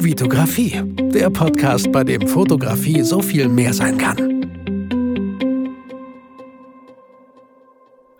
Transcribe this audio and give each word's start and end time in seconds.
Vitografie, 0.00 0.80
der 1.12 1.28
Podcast, 1.28 1.90
bei 1.90 2.04
dem 2.04 2.28
Fotografie 2.28 3.02
so 3.02 3.20
viel 3.20 3.48
mehr 3.48 3.74
sein 3.74 3.98
kann. 3.98 4.16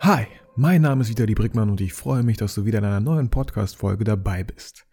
Hi, 0.00 0.26
mein 0.56 0.82
Name 0.82 1.02
ist 1.02 1.10
Vitali 1.10 1.34
Brickmann 1.34 1.70
und 1.70 1.80
ich 1.80 1.92
freue 1.92 2.24
mich, 2.24 2.36
dass 2.36 2.56
du 2.56 2.64
wieder 2.64 2.80
in 2.80 2.84
einer 2.84 2.98
neuen 2.98 3.30
Podcast-Folge 3.30 4.02
dabei 4.02 4.42
bist. 4.42 4.86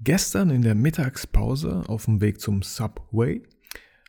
Gestern 0.00 0.50
in 0.50 0.62
der 0.62 0.74
Mittagspause 0.74 1.84
auf 1.86 2.06
dem 2.06 2.20
Weg 2.20 2.40
zum 2.40 2.62
Subway 2.62 3.44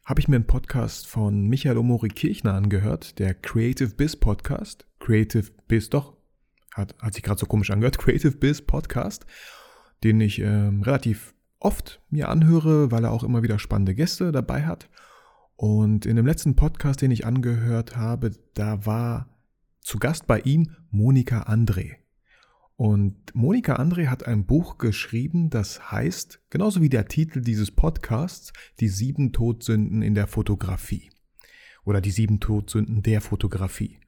habe 0.06 0.20
ich 0.20 0.28
mir 0.28 0.38
einen 0.38 0.48
Podcast 0.48 1.06
von 1.06 1.48
Michael 1.48 1.78
Omori 1.78 2.10
Kirchner 2.10 2.56
angehört, 2.56 3.20
der 3.20 3.36
Creative 3.36 3.94
Biz 3.94 4.16
Podcast. 4.16 4.88
Creative 5.00 5.52
Biz, 5.68 5.92
doch, 5.92 6.18
hat, 6.74 6.96
hat 7.00 7.14
sich 7.14 7.22
gerade 7.22 7.40
so 7.40 7.46
komisch 7.46 7.70
angehört, 7.70 7.98
Creative 8.00 8.32
Biz 8.32 8.64
Podcast, 8.64 9.28
den 10.04 10.20
ich 10.20 10.40
ähm, 10.40 10.82
relativ 10.82 11.36
oft 11.60 12.02
mir 12.10 12.30
anhöre, 12.30 12.92
weil 12.92 13.04
er 13.04 13.12
auch 13.12 13.24
immer 13.24 13.44
wieder 13.44 13.60
spannende 13.60 13.96
Gäste 13.96 14.32
dabei 14.32 14.66
hat. 14.66 14.90
Und 15.56 16.06
in 16.06 16.16
dem 16.16 16.26
letzten 16.26 16.56
Podcast, 16.56 17.02
den 17.02 17.12
ich 17.12 17.26
angehört 17.26 17.98
habe, 17.98 18.32
da 18.54 18.86
war 18.86 19.28
zu 19.82 20.00
Gast 20.00 20.26
bei 20.26 20.40
ihm 20.40 20.76
Monika 20.90 21.44
André. 21.44 21.96
Und 22.78 23.36
Monika 23.36 23.76
André 23.76 24.08
hat 24.08 24.26
ein 24.26 24.46
Buch 24.46 24.78
geschrieben, 24.78 25.50
das 25.50 25.92
heißt, 25.92 26.40
genauso 26.50 26.82
wie 26.82 26.88
der 26.88 27.10
Titel 27.10 27.42
dieses 27.42 27.72
Podcasts, 27.72 28.54
die 28.80 28.88
sieben 28.88 29.34
Todsünden 29.34 30.02
in 30.02 30.16
der 30.16 30.28
Fotografie. 30.28 31.10
Oder 31.84 32.00
die 32.00 32.12
sieben 32.12 32.40
Todsünden 32.40 33.04
der 33.04 33.20
Fotografie. 33.20 34.00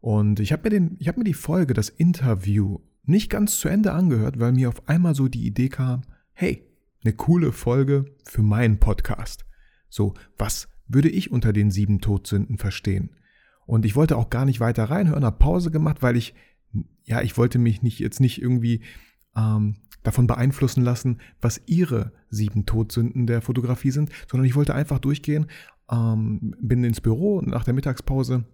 Und 0.00 0.38
ich 0.38 0.52
habe 0.52 0.70
mir, 0.70 0.90
hab 1.08 1.16
mir 1.16 1.24
die 1.24 1.34
Folge, 1.34 1.74
das 1.74 1.88
Interview, 1.88 2.78
nicht 3.02 3.30
ganz 3.30 3.58
zu 3.58 3.68
Ende 3.68 3.90
angehört, 3.92 4.38
weil 4.38 4.52
mir 4.52 4.68
auf 4.68 4.88
einmal 4.88 5.16
so 5.16 5.26
die 5.26 5.44
Idee 5.44 5.68
kam, 5.68 6.02
hey, 6.34 6.67
eine 7.04 7.12
coole 7.12 7.52
Folge 7.52 8.06
für 8.24 8.42
meinen 8.42 8.78
Podcast. 8.78 9.44
So, 9.88 10.14
was 10.36 10.68
würde 10.86 11.08
ich 11.08 11.30
unter 11.30 11.52
den 11.52 11.70
sieben 11.70 12.00
Todsünden 12.00 12.58
verstehen? 12.58 13.10
Und 13.66 13.84
ich 13.84 13.96
wollte 13.96 14.16
auch 14.16 14.30
gar 14.30 14.44
nicht 14.44 14.60
weiter 14.60 14.84
reinhören, 14.84 15.24
habe 15.24 15.38
Pause 15.38 15.70
gemacht, 15.70 16.02
weil 16.02 16.16
ich, 16.16 16.34
ja, 17.04 17.22
ich 17.22 17.36
wollte 17.36 17.58
mich 17.58 17.82
nicht 17.82 17.98
jetzt 17.98 18.20
nicht 18.20 18.40
irgendwie 18.40 18.82
ähm, 19.36 19.76
davon 20.02 20.26
beeinflussen 20.26 20.82
lassen, 20.82 21.20
was 21.40 21.60
ihre 21.66 22.12
sieben 22.30 22.66
Todsünden 22.66 23.26
der 23.26 23.42
Fotografie 23.42 23.90
sind, 23.90 24.10
sondern 24.30 24.46
ich 24.46 24.54
wollte 24.54 24.74
einfach 24.74 24.98
durchgehen, 24.98 25.46
ähm, 25.90 26.54
bin 26.60 26.84
ins 26.84 27.00
Büro 27.00 27.42
nach 27.42 27.64
der 27.64 27.74
Mittagspause, 27.74 28.44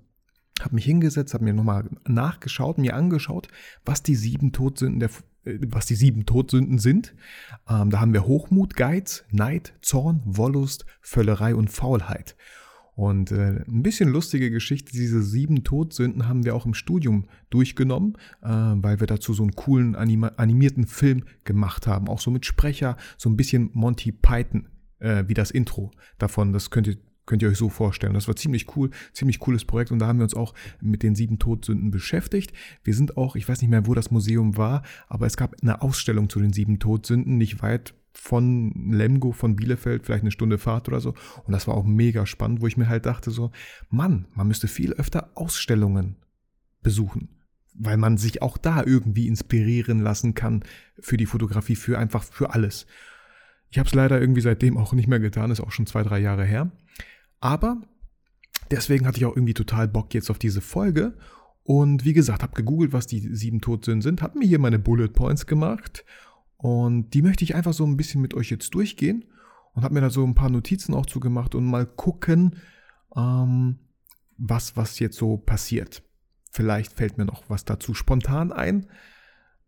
habe 0.61 0.75
mich 0.75 0.85
hingesetzt, 0.85 1.35
habe 1.35 1.45
mir 1.45 1.55
nochmal 1.55 1.89
nachgeschaut, 2.07 2.79
mir 2.79 2.95
angeschaut, 2.95 3.49
was 3.85 4.03
die 4.03 4.15
sieben 4.15 4.53
Todsünden 4.53 5.01
der 5.01 5.11
äh, 5.45 5.59
was 5.69 5.87
die 5.87 5.95
sieben 5.95 6.27
Todsünden 6.27 6.79
sind. 6.79 7.15
Ähm, 7.69 7.91
da 7.91 8.01
haben 8.01 8.13
wir 8.13 8.27
Hochmut, 8.27 8.77
Geiz, 8.77 9.25
Neid, 9.31 9.75
Zorn, 9.83 10.23
Wollust, 10.25 10.87
Völlerei 11.01 11.55
und 11.55 11.71
Faulheit. 11.71 12.37
Und 12.97 13.33
äh, 13.33 13.65
ein 13.67 13.83
bisschen 13.83 14.09
lustige 14.09 14.51
Geschichte, 14.51 14.93
diese 14.93 15.23
sieben 15.23 15.65
Todsünden 15.65 16.29
haben 16.29 16.45
wir 16.45 16.55
auch 16.55 16.65
im 16.65 16.75
Studium 16.75 17.27
durchgenommen, 17.51 18.17
äh, 18.43 18.49
weil 18.49 19.01
wir 19.01 19.09
dazu 19.09 19.35
so 19.35 19.43
einen 19.43 19.57
coolen 19.57 19.97
anima 19.97 20.29
animierten 20.37 20.87
Film 20.87 21.25
gemacht 21.43 21.89
haben, 21.89 22.09
auch 22.09 22.21
so 22.21 22.31
mit 22.31 22.47
Sprecher, 22.47 22.97
so 23.17 23.29
ein 23.29 23.37
bisschen 23.37 23.71
Monty 23.73 24.13
Python, 24.13 24.69
äh, 25.01 25.25
wie 25.27 25.35
das 25.35 25.51
Intro 25.51 25.91
davon. 26.19 26.53
Das 26.53 26.71
könnt 26.71 26.87
ihr 26.87 26.97
Könnt 27.27 27.43
ihr 27.43 27.49
euch 27.49 27.57
so 27.57 27.71
vorstellen. 27.71 28.13
Das 28.13 28.29
war 28.29 28.37
ziemlich 28.37 28.77
cool, 28.77 28.91
ziemlich 29.13 29.39
cooles 29.39 29.65
Projekt 29.65 29.91
und 29.91 29.99
da 29.99 30.07
haben 30.07 30.19
wir 30.19 30.25
uns 30.25 30.35
auch 30.35 30.55
mit 30.81 31.03
den 31.03 31.15
sieben 31.15 31.39
Todsünden 31.39 31.91
beschäftigt. 31.91 32.53
Wir 32.83 32.95
sind 32.95 33.17
auch, 33.17 33.35
ich 33.35 33.49
weiß 33.49 33.63
nicht 33.63 33.71
mehr, 33.71 33.87
wo 33.87 33.95
das 33.95 34.11
Museum 34.11 34.57
war, 34.57 34.83
aber 35.09 35.27
es 35.27 35.37
gab 35.37 35.57
eine 35.63 35.81
Ausstellung 35.81 36.29
zu 36.29 36.41
den 36.41 36.53
sieben 36.53 36.79
Todsünden, 36.79 37.39
nicht 37.39 37.63
weit 37.63 37.95
von 38.13 38.93
Lemgo, 38.93 39.33
von 39.33 39.57
Bielefeld, 39.57 40.05
vielleicht 40.05 40.23
eine 40.23 40.31
Stunde 40.31 40.59
Fahrt 40.59 40.89
oder 40.89 41.01
so. 41.01 41.15
Und 41.45 41.53
das 41.53 41.67
war 41.67 41.75
auch 41.75 41.85
mega 41.85 42.27
spannend, 42.27 42.61
wo 42.61 42.67
ich 42.67 42.77
mir 42.77 42.89
halt 42.89 43.07
dachte 43.07 43.31
so, 43.31 43.51
Mann, 43.89 44.27
man 44.35 44.47
müsste 44.47 44.69
viel 44.69 44.93
öfter 44.93 45.31
Ausstellungen 45.35 46.17
besuchen, 46.83 47.29
weil 47.75 47.97
man 47.97 48.19
sich 48.19 48.43
auch 48.43 48.59
da 48.59 48.85
irgendwie 48.85 49.27
inspirieren 49.27 49.99
lassen 49.99 50.35
kann 50.35 50.63
für 51.01 51.17
die 51.17 51.27
Fotografie, 51.27 51.75
für 51.75 51.99
einfach 51.99 52.23
für 52.23 52.55
alles. 52.55 52.87
Ich 53.71 53.79
habe 53.79 53.89
es 53.89 53.95
leider 53.95 54.21
irgendwie 54.21 54.43
seitdem 54.43 54.77
auch 54.77 54.93
nicht 54.93 55.09
mehr 55.09 55.19
getan, 55.19 55.51
ist 55.51 55.61
auch 55.61 55.73
schon 55.73 55.87
zwei, 55.87 56.05
drei 56.05 56.21
Jahre 56.21 56.45
her. 56.45 56.71
Aber 57.41 57.83
deswegen 58.71 59.07
hatte 59.07 59.19
ich 59.19 59.25
auch 59.25 59.37
irgendwie 59.37 59.55
total 59.55 59.89
Bock 59.89 60.15
jetzt 60.15 60.31
auf 60.31 60.39
diese 60.39 60.61
Folge. 60.61 61.17
Und 61.63 62.05
wie 62.05 62.13
gesagt, 62.13 62.43
habe 62.43 62.55
gegoogelt, 62.55 62.93
was 62.93 63.07
die 63.07 63.35
sieben 63.35 63.61
Todsünden 63.61 64.03
sind, 64.03 64.23
habe 64.23 64.39
mir 64.39 64.47
hier 64.47 64.59
meine 64.59 64.79
Bullet 64.79 65.09
Points 65.09 65.47
gemacht. 65.47 66.05
Und 66.57 67.11
die 67.11 67.23
möchte 67.23 67.45
ich 67.45 67.55
einfach 67.55 67.73
so 67.73 67.85
ein 67.85 67.97
bisschen 67.97 68.21
mit 68.21 68.35
euch 68.35 68.51
jetzt 68.51 68.75
durchgehen. 68.75 69.25
Und 69.73 69.83
habe 69.83 69.95
mir 69.95 70.01
da 70.01 70.11
so 70.11 70.25
ein 70.25 70.37
paar 70.37 70.51
Notizen 70.51 70.95
auch 70.95 71.07
zugemacht 71.07 71.55
und 71.55 71.65
mal 71.65 71.85
gucken, 71.85 72.57
ähm, 73.17 73.81
was, 74.37 74.77
was 74.77 74.99
jetzt 74.99 75.17
so 75.17 75.37
passiert. 75.37 76.03
Vielleicht 76.51 76.93
fällt 76.93 77.19
mir 77.19 77.25
noch 77.25 77.51
was 77.51 77.65
dazu 77.65 77.95
spontan 77.95 78.53
ein. 78.53 78.87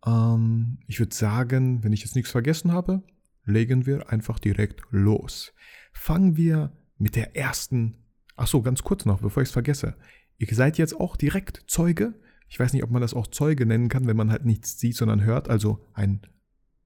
Ähm, 0.06 0.78
ich 0.86 1.00
würde 1.00 1.14
sagen, 1.14 1.82
wenn 1.82 1.92
ich 1.92 2.02
jetzt 2.02 2.14
nichts 2.14 2.30
vergessen 2.30 2.72
habe, 2.72 3.02
legen 3.44 3.86
wir 3.86 4.10
einfach 4.10 4.38
direkt 4.38 4.82
los. 4.90 5.52
Fangen 5.92 6.36
wir 6.36 6.72
mit 6.98 7.16
der 7.16 7.36
ersten, 7.36 7.96
ach 8.36 8.46
so, 8.46 8.62
ganz 8.62 8.82
kurz 8.82 9.04
noch, 9.04 9.20
bevor 9.20 9.42
ich 9.42 9.48
es 9.48 9.52
vergesse. 9.52 9.96
Ihr 10.38 10.48
seid 10.54 10.78
jetzt 10.78 10.98
auch 10.98 11.16
direkt 11.16 11.64
Zeuge. 11.66 12.14
Ich 12.48 12.58
weiß 12.58 12.72
nicht, 12.72 12.84
ob 12.84 12.90
man 12.90 13.02
das 13.02 13.14
auch 13.14 13.26
Zeuge 13.26 13.66
nennen 13.66 13.88
kann, 13.88 14.06
wenn 14.06 14.16
man 14.16 14.30
halt 14.30 14.44
nichts 14.44 14.78
sieht, 14.78 14.96
sondern 14.96 15.24
hört, 15.24 15.48
also 15.48 15.84
ein 15.94 16.22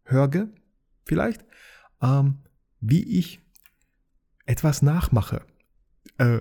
Hörge 0.05 0.53
vielleicht, 1.05 1.45
ähm, 2.03 2.39
wie 2.81 3.19
ich 3.19 3.41
etwas 4.47 4.83
nachmache. 4.83 5.45
Äh, 6.19 6.41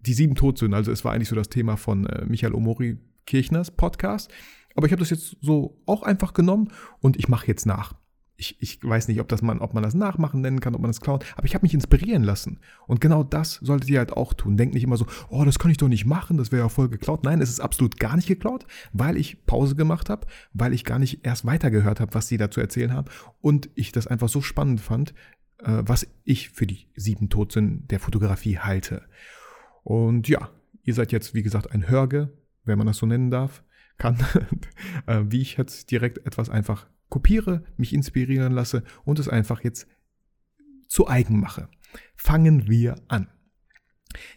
die 0.00 0.14
sieben 0.14 0.34
Todsünden, 0.34 0.74
also 0.74 0.90
es 0.90 1.04
war 1.04 1.12
eigentlich 1.12 1.28
so 1.28 1.36
das 1.36 1.48
Thema 1.48 1.76
von 1.76 2.06
äh, 2.06 2.24
Michael 2.24 2.54
Omori 2.54 2.98
Kirchners 3.26 3.70
Podcast, 3.70 4.32
aber 4.74 4.86
ich 4.86 4.92
habe 4.92 5.00
das 5.00 5.10
jetzt 5.10 5.36
so 5.40 5.80
auch 5.86 6.02
einfach 6.02 6.34
genommen 6.34 6.72
und 7.00 7.16
ich 7.16 7.28
mache 7.28 7.46
jetzt 7.46 7.66
nach 7.66 7.94
ich, 8.36 8.56
ich 8.60 8.82
weiß 8.82 9.08
nicht, 9.08 9.20
ob, 9.20 9.28
das 9.28 9.42
man, 9.42 9.60
ob 9.60 9.74
man 9.74 9.82
das 9.82 9.94
Nachmachen 9.94 10.40
nennen 10.40 10.60
kann, 10.60 10.74
ob 10.74 10.80
man 10.80 10.90
das 10.90 11.00
klauen, 11.00 11.20
aber 11.36 11.46
ich 11.46 11.54
habe 11.54 11.64
mich 11.64 11.74
inspirieren 11.74 12.22
lassen. 12.22 12.58
Und 12.86 13.00
genau 13.00 13.22
das 13.22 13.54
solltet 13.62 13.88
ihr 13.90 13.98
halt 13.98 14.12
auch 14.12 14.34
tun. 14.34 14.56
Denkt 14.56 14.74
nicht 14.74 14.84
immer 14.84 14.96
so, 14.96 15.06
oh, 15.28 15.44
das 15.44 15.58
kann 15.58 15.70
ich 15.70 15.76
doch 15.76 15.88
nicht 15.88 16.06
machen, 16.06 16.38
das 16.38 16.50
wäre 16.50 16.62
ja 16.62 16.68
voll 16.68 16.88
geklaut. 16.88 17.24
Nein, 17.24 17.40
es 17.40 17.50
ist 17.50 17.60
absolut 17.60 17.98
gar 17.98 18.16
nicht 18.16 18.28
geklaut, 18.28 18.66
weil 18.92 19.16
ich 19.16 19.44
Pause 19.46 19.76
gemacht 19.76 20.10
habe, 20.10 20.26
weil 20.52 20.72
ich 20.72 20.84
gar 20.84 20.98
nicht 20.98 21.24
erst 21.24 21.44
weitergehört 21.44 22.00
habe, 22.00 22.14
was 22.14 22.28
sie 22.28 22.36
da 22.36 22.50
zu 22.50 22.60
erzählen 22.60 22.92
haben 22.92 23.08
und 23.40 23.70
ich 23.74 23.92
das 23.92 24.06
einfach 24.06 24.28
so 24.28 24.40
spannend 24.40 24.80
fand, 24.80 25.14
äh, 25.58 25.82
was 25.84 26.06
ich 26.24 26.50
für 26.50 26.66
die 26.66 26.88
sieben 26.96 27.28
Todsünden 27.28 27.86
der 27.88 28.00
Fotografie 28.00 28.58
halte. 28.58 29.02
Und 29.84 30.28
ja, 30.28 30.50
ihr 30.82 30.94
seid 30.94 31.12
jetzt, 31.12 31.34
wie 31.34 31.42
gesagt, 31.42 31.70
ein 31.70 31.88
Hörge, 31.88 32.32
wenn 32.64 32.78
man 32.78 32.86
das 32.86 32.98
so 32.98 33.06
nennen 33.06 33.30
darf, 33.30 33.62
kann, 33.98 34.18
äh, 35.06 35.20
wie 35.24 35.40
ich 35.40 35.56
jetzt 35.56 35.90
direkt 35.90 36.26
etwas 36.26 36.48
einfach 36.48 36.86
kopiere, 37.12 37.62
mich 37.76 37.92
inspirieren 37.92 38.54
lasse 38.54 38.84
und 39.04 39.18
es 39.18 39.28
einfach 39.28 39.62
jetzt 39.62 39.86
zu 40.88 41.08
eigen 41.08 41.38
mache. 41.38 41.68
Fangen 42.16 42.68
wir 42.68 42.96
an. 43.08 43.28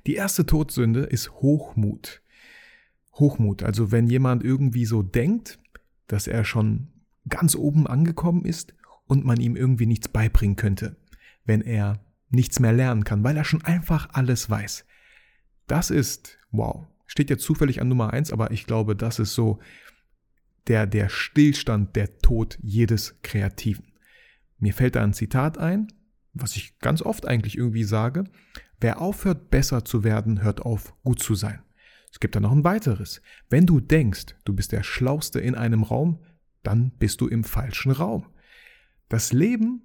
Die 0.06 0.16
erste 0.16 0.46
Todsünde 0.46 1.04
ist 1.04 1.32
Hochmut. 1.32 2.22
Hochmut, 3.14 3.64
also 3.64 3.94
wenn 3.94 4.08
jemand 4.08 4.44
irgendwie 4.44 4.86
so 4.86 5.04
denkt, 5.04 5.58
dass 6.08 6.28
er 6.28 6.44
schon 6.44 6.90
ganz 7.30 7.56
oben 7.56 7.88
angekommen 7.88 8.44
ist 8.44 8.76
und 9.06 9.24
man 9.24 9.40
ihm 9.40 9.56
irgendwie 9.56 9.86
nichts 9.86 10.10
beibringen 10.10 10.58
könnte, 10.58 10.98
wenn 11.46 11.62
er 11.62 12.04
nichts 12.30 12.60
mehr 12.60 12.74
lernen 12.74 13.06
kann, 13.06 13.24
weil 13.24 13.38
er 13.38 13.46
schon 13.46 13.64
einfach 13.64 14.10
alles 14.12 14.50
weiß. 14.50 14.86
Das 15.66 15.92
ist, 15.92 16.40
wow, 16.52 16.86
steht 17.06 17.30
jetzt 17.30 17.46
zufällig 17.46 17.80
an 17.80 17.88
Nummer 17.88 18.12
eins, 18.12 18.34
aber 18.34 18.52
ich 18.52 18.66
glaube, 18.66 18.98
das 18.98 19.20
ist 19.20 19.34
so 19.34 19.60
der, 20.68 20.88
der 20.88 21.10
Stillstand, 21.10 21.96
der 21.96 22.18
Tod 22.20 22.58
jedes 22.62 23.20
Kreativen. 23.22 23.94
Mir 24.58 24.74
fällt 24.74 24.96
da 24.96 25.04
ein 25.04 25.14
Zitat 25.14 25.58
ein, 25.58 25.88
was 26.34 26.56
ich 26.56 26.80
ganz 26.80 27.02
oft 27.02 27.28
eigentlich 27.28 27.58
irgendwie 27.58 27.84
sage. 27.84 28.26
Wer 28.80 29.02
aufhört, 29.02 29.50
besser 29.50 29.86
zu 29.86 30.04
werden, 30.04 30.42
hört 30.42 30.62
auf, 30.62 30.94
gut 31.04 31.22
zu 31.22 31.36
sein. 31.36 31.62
Es 32.12 32.20
gibt 32.20 32.36
da 32.36 32.40
noch 32.40 32.52
ein 32.52 32.64
weiteres. 32.64 33.22
Wenn 33.50 33.66
du 33.66 33.80
denkst, 33.80 34.36
du 34.46 34.54
bist 34.54 34.72
der 34.72 34.84
Schlauste 34.84 35.40
in 35.40 35.56
einem 35.56 35.84
Raum, 35.84 36.20
dann 36.64 36.92
bist 36.92 37.22
du 37.22 37.28
im 37.28 37.44
falschen 37.44 37.92
Raum. 37.92 38.26
Das 39.10 39.34
Leben, 39.34 39.82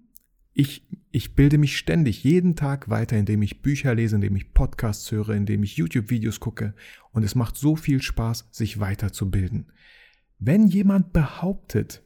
ich, 0.52 0.86
ich 1.10 1.34
bilde 1.34 1.58
mich 1.58 1.76
ständig 1.76 2.24
jeden 2.24 2.56
Tag 2.56 2.88
weiter, 2.88 3.16
indem 3.16 3.42
ich 3.42 3.62
Bücher 3.62 3.94
lese, 3.94 4.16
indem 4.16 4.36
ich 4.36 4.52
Podcasts 4.52 5.10
höre, 5.10 5.30
indem 5.30 5.62
ich 5.62 5.76
YouTube-Videos 5.76 6.40
gucke. 6.40 6.74
Und 7.12 7.24
es 7.24 7.34
macht 7.34 7.56
so 7.56 7.76
viel 7.76 8.00
Spaß, 8.00 8.48
sich 8.50 8.80
weiterzubilden. 8.80 9.72
Wenn 10.42 10.66
jemand 10.66 11.12
behauptet, 11.12 12.02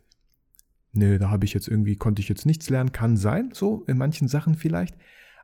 nö, 0.92 1.18
da 1.18 1.30
habe 1.30 1.44
ich 1.44 1.54
jetzt 1.54 1.68
irgendwie, 1.68 1.94
konnte 1.94 2.20
ich 2.20 2.28
jetzt 2.28 2.46
nichts 2.46 2.68
lernen, 2.68 2.90
kann 2.90 3.16
sein, 3.16 3.50
so 3.52 3.84
in 3.86 3.96
manchen 3.96 4.26
Sachen 4.26 4.56
vielleicht, 4.56 4.96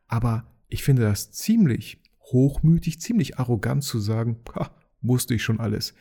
aber 0.09 0.53
ich 0.67 0.83
finde 0.83 1.03
das 1.03 1.31
ziemlich 1.31 2.03
hochmütig, 2.33 3.01
ziemlich 3.01 3.39
arrogant 3.39 3.85
zu 3.85 4.01
sagen, 4.01 4.41
ha, 4.57 4.75
wusste 5.03 5.35
ich 5.35 5.43
schon 5.45 5.61
alles. 5.61 5.95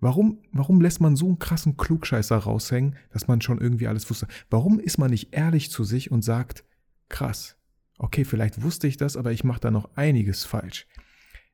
Warum, 0.00 0.42
warum 0.52 0.82
lässt 0.82 1.00
man 1.00 1.16
so 1.16 1.26
einen 1.26 1.38
krassen 1.38 1.78
Klugscheißer 1.78 2.36
raushängen, 2.36 2.96
dass 3.10 3.26
man 3.26 3.40
schon 3.40 3.58
irgendwie 3.58 3.88
alles 3.88 4.08
wusste? 4.10 4.28
Warum 4.50 4.78
ist 4.78 4.98
man 4.98 5.10
nicht 5.10 5.34
ehrlich 5.34 5.70
zu 5.70 5.82
sich 5.82 6.10
und 6.10 6.22
sagt, 6.22 6.64
krass, 7.08 7.56
okay, 7.96 8.24
vielleicht 8.24 8.62
wusste 8.62 8.86
ich 8.86 8.98
das, 8.98 9.16
aber 9.16 9.32
ich 9.32 9.44
mache 9.44 9.60
da 9.60 9.70
noch 9.70 9.96
einiges 9.96 10.44
falsch. 10.44 10.86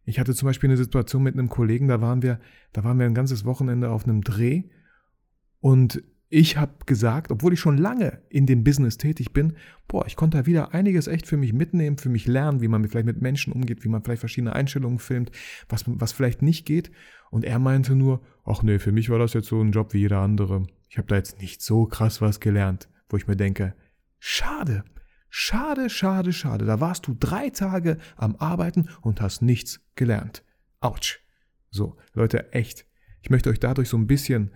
Ich 0.04 0.18
hatte 0.18 0.34
zum 0.34 0.46
Beispiel 0.46 0.68
eine 0.68 0.76
Situation 0.76 1.22
mit 1.22 1.34
einem 1.34 1.48
Kollegen, 1.48 1.88
da 1.88 2.00
waren 2.00 2.22
wir, 2.22 2.40
da 2.72 2.84
waren 2.84 2.98
wir 2.98 3.06
ein 3.06 3.14
ganzes 3.14 3.44
Wochenende 3.44 3.90
auf 3.90 4.04
einem 4.04 4.22
Dreh 4.22 4.64
und 5.60 6.02
ich 6.36 6.56
habe 6.56 6.72
gesagt, 6.86 7.30
obwohl 7.30 7.52
ich 7.52 7.60
schon 7.60 7.78
lange 7.78 8.20
in 8.28 8.44
dem 8.44 8.64
Business 8.64 8.98
tätig 8.98 9.32
bin, 9.32 9.52
boah, 9.86 10.04
ich 10.06 10.16
konnte 10.16 10.38
da 10.38 10.46
wieder 10.46 10.74
einiges 10.74 11.06
echt 11.06 11.28
für 11.28 11.36
mich 11.36 11.52
mitnehmen, 11.52 11.96
für 11.96 12.08
mich 12.08 12.26
lernen, 12.26 12.60
wie 12.60 12.66
man 12.66 12.86
vielleicht 12.88 13.06
mit 13.06 13.22
Menschen 13.22 13.52
umgeht, 13.52 13.84
wie 13.84 13.88
man 13.88 14.02
vielleicht 14.02 14.18
verschiedene 14.18 14.52
Einstellungen 14.52 14.98
filmt, 14.98 15.30
was, 15.68 15.84
was 15.86 16.12
vielleicht 16.12 16.42
nicht 16.42 16.66
geht. 16.66 16.90
Und 17.30 17.44
er 17.44 17.60
meinte 17.60 17.94
nur, 17.94 18.20
ach 18.44 18.64
nee, 18.64 18.80
für 18.80 18.90
mich 18.90 19.10
war 19.10 19.20
das 19.20 19.32
jetzt 19.34 19.46
so 19.46 19.60
ein 19.60 19.70
Job 19.70 19.92
wie 19.92 20.00
jeder 20.00 20.18
andere. 20.18 20.66
Ich 20.88 20.98
habe 20.98 21.06
da 21.06 21.14
jetzt 21.14 21.40
nicht 21.40 21.62
so 21.62 21.86
krass 21.86 22.20
was 22.20 22.40
gelernt, 22.40 22.88
wo 23.08 23.16
ich 23.16 23.28
mir 23.28 23.36
denke, 23.36 23.74
schade, 24.18 24.84
schade, 25.36 25.90
schade, 25.90 26.32
schade. 26.32 26.64
Da 26.64 26.80
warst 26.80 27.06
du 27.06 27.16
drei 27.18 27.50
Tage 27.50 27.98
am 28.16 28.36
Arbeiten 28.36 28.88
und 29.00 29.20
hast 29.20 29.42
nichts 29.42 29.80
gelernt. 29.96 30.44
Autsch. 30.80 31.20
So, 31.70 31.96
Leute, 32.12 32.52
echt. 32.52 32.86
Ich 33.20 33.30
möchte 33.30 33.50
euch 33.50 33.58
dadurch 33.58 33.88
so 33.88 33.96
ein 33.96 34.06
bisschen 34.06 34.52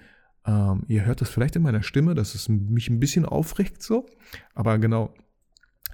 ähm, 0.46 0.84
ihr 0.88 1.04
hört 1.04 1.20
das 1.20 1.30
vielleicht 1.30 1.56
in 1.56 1.62
meiner 1.62 1.82
Stimme, 1.82 2.14
dass 2.14 2.34
es 2.34 2.48
mich 2.48 2.88
ein 2.88 3.00
bisschen 3.00 3.26
aufregt 3.26 3.82
so. 3.82 4.06
Aber 4.54 4.78
genau 4.78 5.12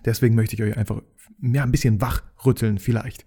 deswegen 0.04 0.34
möchte 0.34 0.54
ich 0.54 0.62
euch 0.62 0.76
einfach 0.76 1.02
ja, 1.40 1.62
ein 1.62 1.72
bisschen 1.72 2.00
wachrütteln 2.00 2.78
vielleicht. 2.78 3.26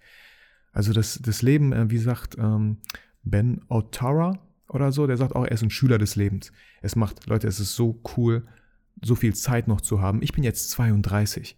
Also 0.72 0.94
das, 0.94 1.20
das 1.22 1.42
Leben, 1.42 1.74
äh, 1.74 1.90
wie 1.90 1.98
sagt 1.98 2.38
ähm, 2.38 2.78
Ben 3.24 3.62
Otara 3.68 4.40
oder 4.70 4.92
so, 4.92 5.08
der 5.08 5.18
sagt 5.18 5.36
auch, 5.36 5.44
er 5.44 5.52
ist 5.52 5.64
ein 5.64 5.70
Schüler 5.70 5.98
des 5.98 6.16
Lebens. 6.16 6.52
Es 6.82 6.96
macht, 6.96 7.28
Leute, 7.28 7.48
es 7.48 7.60
ist 7.60 7.76
so 7.76 8.02
cool, 8.16 8.48
so 9.02 9.16
viel 9.16 9.36
Zeit 9.36 9.68
noch 9.68 9.82
zu 9.82 10.02
haben. 10.02 10.22
Ich 10.22 10.34
bin 10.34 10.44
jetzt 10.44 10.72
32 10.72 11.58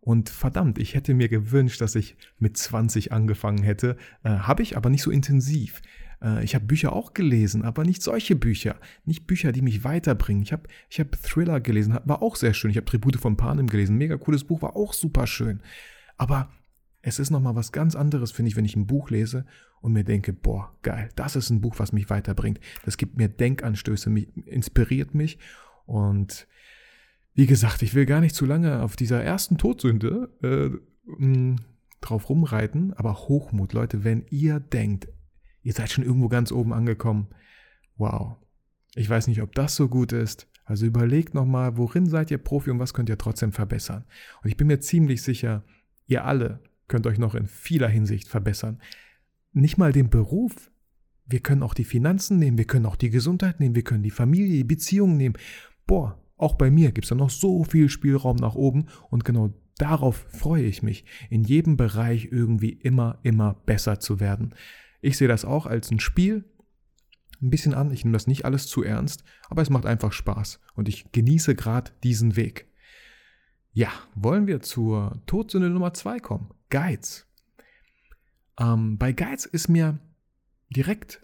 und 0.00 0.30
verdammt, 0.30 0.78
ich 0.78 0.94
hätte 0.94 1.14
mir 1.14 1.28
gewünscht, 1.28 1.80
dass 1.80 1.94
ich 1.94 2.16
mit 2.38 2.56
20 2.56 3.12
angefangen 3.12 3.62
hätte. 3.62 3.96
Äh, 4.22 4.30
Habe 4.30 4.62
ich, 4.62 4.76
aber 4.76 4.88
nicht 4.88 5.02
so 5.02 5.10
intensiv. 5.10 5.82
Äh, 6.22 6.42
ich 6.42 6.54
habe 6.54 6.64
Bücher 6.64 6.94
auch 6.94 7.12
gelesen, 7.12 7.64
aber 7.64 7.84
nicht 7.84 8.02
solche 8.02 8.34
Bücher. 8.34 8.76
Nicht 9.04 9.26
Bücher, 9.26 9.52
die 9.52 9.62
mich 9.62 9.84
weiterbringen. 9.84 10.42
Ich 10.42 10.52
habe 10.52 10.62
ich 10.88 11.00
hab 11.00 11.22
Thriller 11.22 11.60
gelesen, 11.60 11.98
war 12.04 12.22
auch 12.22 12.36
sehr 12.36 12.54
schön. 12.54 12.70
Ich 12.70 12.78
habe 12.78 12.86
Tribute 12.86 13.16
von 13.16 13.36
Panem 13.36 13.66
gelesen, 13.66 13.96
mega 13.96 14.16
cooles 14.16 14.44
Buch, 14.44 14.62
war 14.62 14.74
auch 14.74 14.94
super 14.94 15.26
schön. 15.26 15.60
Aber 16.16 16.50
es 17.02 17.18
ist 17.18 17.30
nochmal 17.30 17.56
was 17.56 17.72
ganz 17.72 17.94
anderes, 17.94 18.30
finde 18.30 18.50
ich, 18.50 18.56
wenn 18.56 18.64
ich 18.64 18.76
ein 18.76 18.86
Buch 18.86 19.10
lese 19.10 19.46
und 19.80 19.92
mir 19.92 20.04
denke, 20.04 20.32
boah, 20.32 20.74
geil, 20.82 21.08
das 21.16 21.36
ist 21.36 21.48
ein 21.50 21.60
Buch, 21.62 21.78
was 21.78 21.92
mich 21.92 22.10
weiterbringt. 22.10 22.60
Das 22.84 22.98
gibt 22.98 23.16
mir 23.16 23.28
Denkanstöße, 23.28 24.10
mich, 24.10 24.28
inspiriert 24.46 25.14
mich. 25.14 25.38
Und 25.86 26.46
wie 27.40 27.46
gesagt, 27.46 27.82
ich 27.82 27.94
will 27.94 28.04
gar 28.06 28.20
nicht 28.20 28.34
zu 28.34 28.44
lange 28.44 28.82
auf 28.82 28.96
dieser 28.96 29.22
ersten 29.22 29.56
Todsünde 29.56 30.28
äh, 30.42 31.56
drauf 32.00 32.28
rumreiten, 32.28 32.92
aber 32.94 33.14
Hochmut, 33.14 33.72
Leute, 33.72 34.04
wenn 34.04 34.26
ihr 34.30 34.60
denkt, 34.60 35.08
Ihr 35.62 35.72
seid 35.72 35.90
schon 35.90 36.04
irgendwo 36.04 36.28
ganz 36.28 36.52
oben 36.52 36.72
angekommen. 36.72 37.28
Wow. 37.96 38.36
Ich 38.94 39.08
weiß 39.08 39.26
nicht, 39.26 39.42
ob 39.42 39.54
das 39.54 39.76
so 39.76 39.88
gut 39.88 40.12
ist. 40.12 40.48
Also 40.64 40.86
überlegt 40.86 41.34
nochmal, 41.34 41.76
worin 41.76 42.06
seid 42.06 42.30
ihr 42.30 42.38
Profi 42.38 42.70
und 42.70 42.78
was 42.78 42.94
könnt 42.94 43.08
ihr 43.08 43.18
trotzdem 43.18 43.52
verbessern. 43.52 44.04
Und 44.42 44.50
ich 44.50 44.56
bin 44.56 44.68
mir 44.68 44.80
ziemlich 44.80 45.22
sicher, 45.22 45.64
ihr 46.06 46.24
alle 46.24 46.60
könnt 46.88 47.06
euch 47.06 47.18
noch 47.18 47.34
in 47.34 47.46
vieler 47.46 47.88
Hinsicht 47.88 48.28
verbessern. 48.28 48.80
Nicht 49.52 49.78
mal 49.78 49.92
den 49.92 50.10
Beruf. 50.10 50.70
Wir 51.26 51.40
können 51.40 51.62
auch 51.62 51.74
die 51.74 51.84
Finanzen 51.84 52.38
nehmen, 52.38 52.58
wir 52.58 52.64
können 52.64 52.86
auch 52.86 52.96
die 52.96 53.10
Gesundheit 53.10 53.60
nehmen, 53.60 53.76
wir 53.76 53.84
können 53.84 54.02
die 54.02 54.10
Familie, 54.10 54.56
die 54.56 54.64
Beziehungen 54.64 55.16
nehmen. 55.16 55.36
Boah, 55.86 56.20
auch 56.40 56.54
bei 56.54 56.70
mir 56.70 56.92
gibt 56.92 57.04
es 57.04 57.10
da 57.10 57.14
noch 57.14 57.30
so 57.30 57.64
viel 57.64 57.88
Spielraum 57.88 58.36
nach 58.36 58.54
oben 58.54 58.86
und 59.10 59.24
genau 59.24 59.52
darauf 59.76 60.26
freue 60.30 60.64
ich 60.64 60.82
mich, 60.82 61.04
in 61.30 61.44
jedem 61.44 61.76
Bereich 61.76 62.28
irgendwie 62.30 62.70
immer, 62.70 63.18
immer 63.22 63.54
besser 63.66 64.00
zu 64.00 64.20
werden. 64.20 64.54
Ich 65.00 65.16
sehe 65.16 65.28
das 65.28 65.44
auch 65.44 65.66
als 65.66 65.90
ein 65.90 66.00
Spiel, 66.00 66.44
ein 67.40 67.50
bisschen 67.50 67.74
an. 67.74 67.90
Ich 67.90 68.04
nehme 68.04 68.12
das 68.12 68.26
nicht 68.26 68.44
alles 68.44 68.66
zu 68.66 68.82
ernst, 68.82 69.24
aber 69.48 69.62
es 69.62 69.70
macht 69.70 69.86
einfach 69.86 70.12
Spaß 70.12 70.60
und 70.74 70.88
ich 70.88 71.10
genieße 71.12 71.54
gerade 71.54 71.92
diesen 72.02 72.36
Weg. 72.36 72.66
Ja, 73.72 73.90
wollen 74.14 74.46
wir 74.46 74.60
zur 74.60 75.22
Todsünde 75.26 75.70
Nummer 75.70 75.94
zwei 75.94 76.18
kommen? 76.18 76.50
Geiz. 76.68 77.26
Ähm, 78.58 78.98
bei 78.98 79.12
Geiz 79.12 79.46
ist 79.46 79.68
mir 79.68 79.98
direkt 80.68 81.22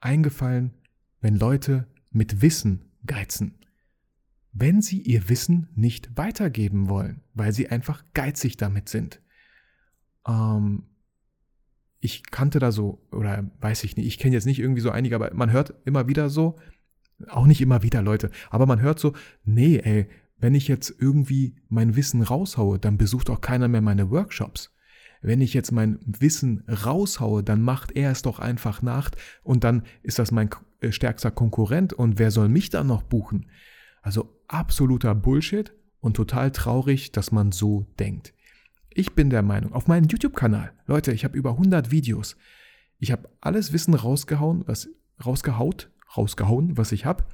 eingefallen, 0.00 0.72
wenn 1.20 1.36
Leute 1.36 1.86
mit 2.10 2.40
Wissen 2.40 2.92
geizen. 3.04 3.58
Wenn 4.52 4.82
sie 4.82 5.00
ihr 5.00 5.28
Wissen 5.28 5.68
nicht 5.74 6.16
weitergeben 6.16 6.88
wollen, 6.88 7.22
weil 7.34 7.52
sie 7.52 7.68
einfach 7.68 8.04
geizig 8.12 8.56
damit 8.56 8.88
sind. 8.88 9.20
Ähm, 10.26 10.84
ich 12.00 12.30
kannte 12.30 12.58
da 12.58 12.72
so, 12.72 13.00
oder 13.12 13.48
weiß 13.60 13.84
ich 13.84 13.96
nicht, 13.96 14.06
ich 14.06 14.18
kenne 14.18 14.34
jetzt 14.34 14.44
nicht 14.44 14.58
irgendwie 14.58 14.80
so 14.80 14.90
einige, 14.90 15.14
aber 15.14 15.32
man 15.34 15.52
hört 15.52 15.74
immer 15.84 16.08
wieder 16.08 16.28
so, 16.28 16.58
auch 17.28 17.46
nicht 17.46 17.60
immer 17.60 17.82
wieder, 17.82 18.02
Leute, 18.02 18.30
aber 18.50 18.66
man 18.66 18.80
hört 18.80 18.98
so, 18.98 19.12
nee, 19.44 19.78
ey, 19.78 20.08
wenn 20.38 20.56
ich 20.56 20.66
jetzt 20.66 20.92
irgendwie 20.98 21.54
mein 21.68 21.94
Wissen 21.94 22.20
raushaue, 22.20 22.80
dann 22.80 22.98
besucht 22.98 23.30
auch 23.30 23.40
keiner 23.40 23.68
mehr 23.68 23.80
meine 23.80 24.10
Workshops. 24.10 24.74
Wenn 25.20 25.40
ich 25.40 25.54
jetzt 25.54 25.70
mein 25.70 26.00
Wissen 26.04 26.64
raushaue, 26.68 27.44
dann 27.44 27.62
macht 27.62 27.92
er 27.92 28.10
es 28.10 28.22
doch 28.22 28.40
einfach 28.40 28.82
nach 28.82 29.10
und 29.44 29.62
dann 29.62 29.84
ist 30.02 30.18
das 30.18 30.32
mein 30.32 30.50
äh, 30.80 30.90
stärkster 30.90 31.30
Konkurrent 31.30 31.92
und 31.92 32.18
wer 32.18 32.32
soll 32.32 32.48
mich 32.48 32.70
dann 32.70 32.88
noch 32.88 33.04
buchen? 33.04 33.46
Also 34.02 34.36
absoluter 34.48 35.14
Bullshit 35.14 35.72
und 36.00 36.14
total 36.14 36.50
traurig, 36.50 37.12
dass 37.12 37.32
man 37.32 37.52
so 37.52 37.86
denkt. 37.98 38.34
Ich 38.90 39.14
bin 39.14 39.30
der 39.30 39.42
Meinung, 39.42 39.72
auf 39.72 39.86
meinem 39.86 40.08
YouTube-Kanal, 40.08 40.72
Leute, 40.86 41.12
ich 41.12 41.24
habe 41.24 41.38
über 41.38 41.52
100 41.52 41.90
Videos. 41.90 42.36
Ich 42.98 43.10
habe 43.10 43.30
alles 43.40 43.72
Wissen 43.72 43.94
rausgehauen, 43.94 44.64
was 44.66 44.88
rausgehaut, 45.24 45.90
rausgehauen, 46.16 46.76
was 46.76 46.92
ich 46.92 47.06
habe. 47.06 47.24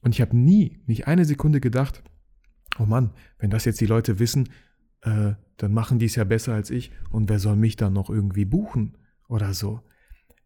Und 0.00 0.14
ich 0.14 0.20
habe 0.20 0.36
nie, 0.36 0.80
nicht 0.86 1.06
eine 1.06 1.24
Sekunde 1.24 1.60
gedacht, 1.60 2.02
oh 2.78 2.86
Mann, 2.86 3.10
wenn 3.38 3.50
das 3.50 3.64
jetzt 3.64 3.80
die 3.80 3.86
Leute 3.86 4.18
wissen, 4.18 4.48
äh, 5.02 5.34
dann 5.56 5.74
machen 5.74 5.98
die 5.98 6.06
es 6.06 6.14
ja 6.14 6.24
besser 6.24 6.54
als 6.54 6.70
ich 6.70 6.92
und 7.10 7.28
wer 7.28 7.38
soll 7.38 7.56
mich 7.56 7.76
dann 7.76 7.92
noch 7.92 8.10
irgendwie 8.10 8.44
buchen 8.44 8.96
oder 9.28 9.52
so. 9.54 9.82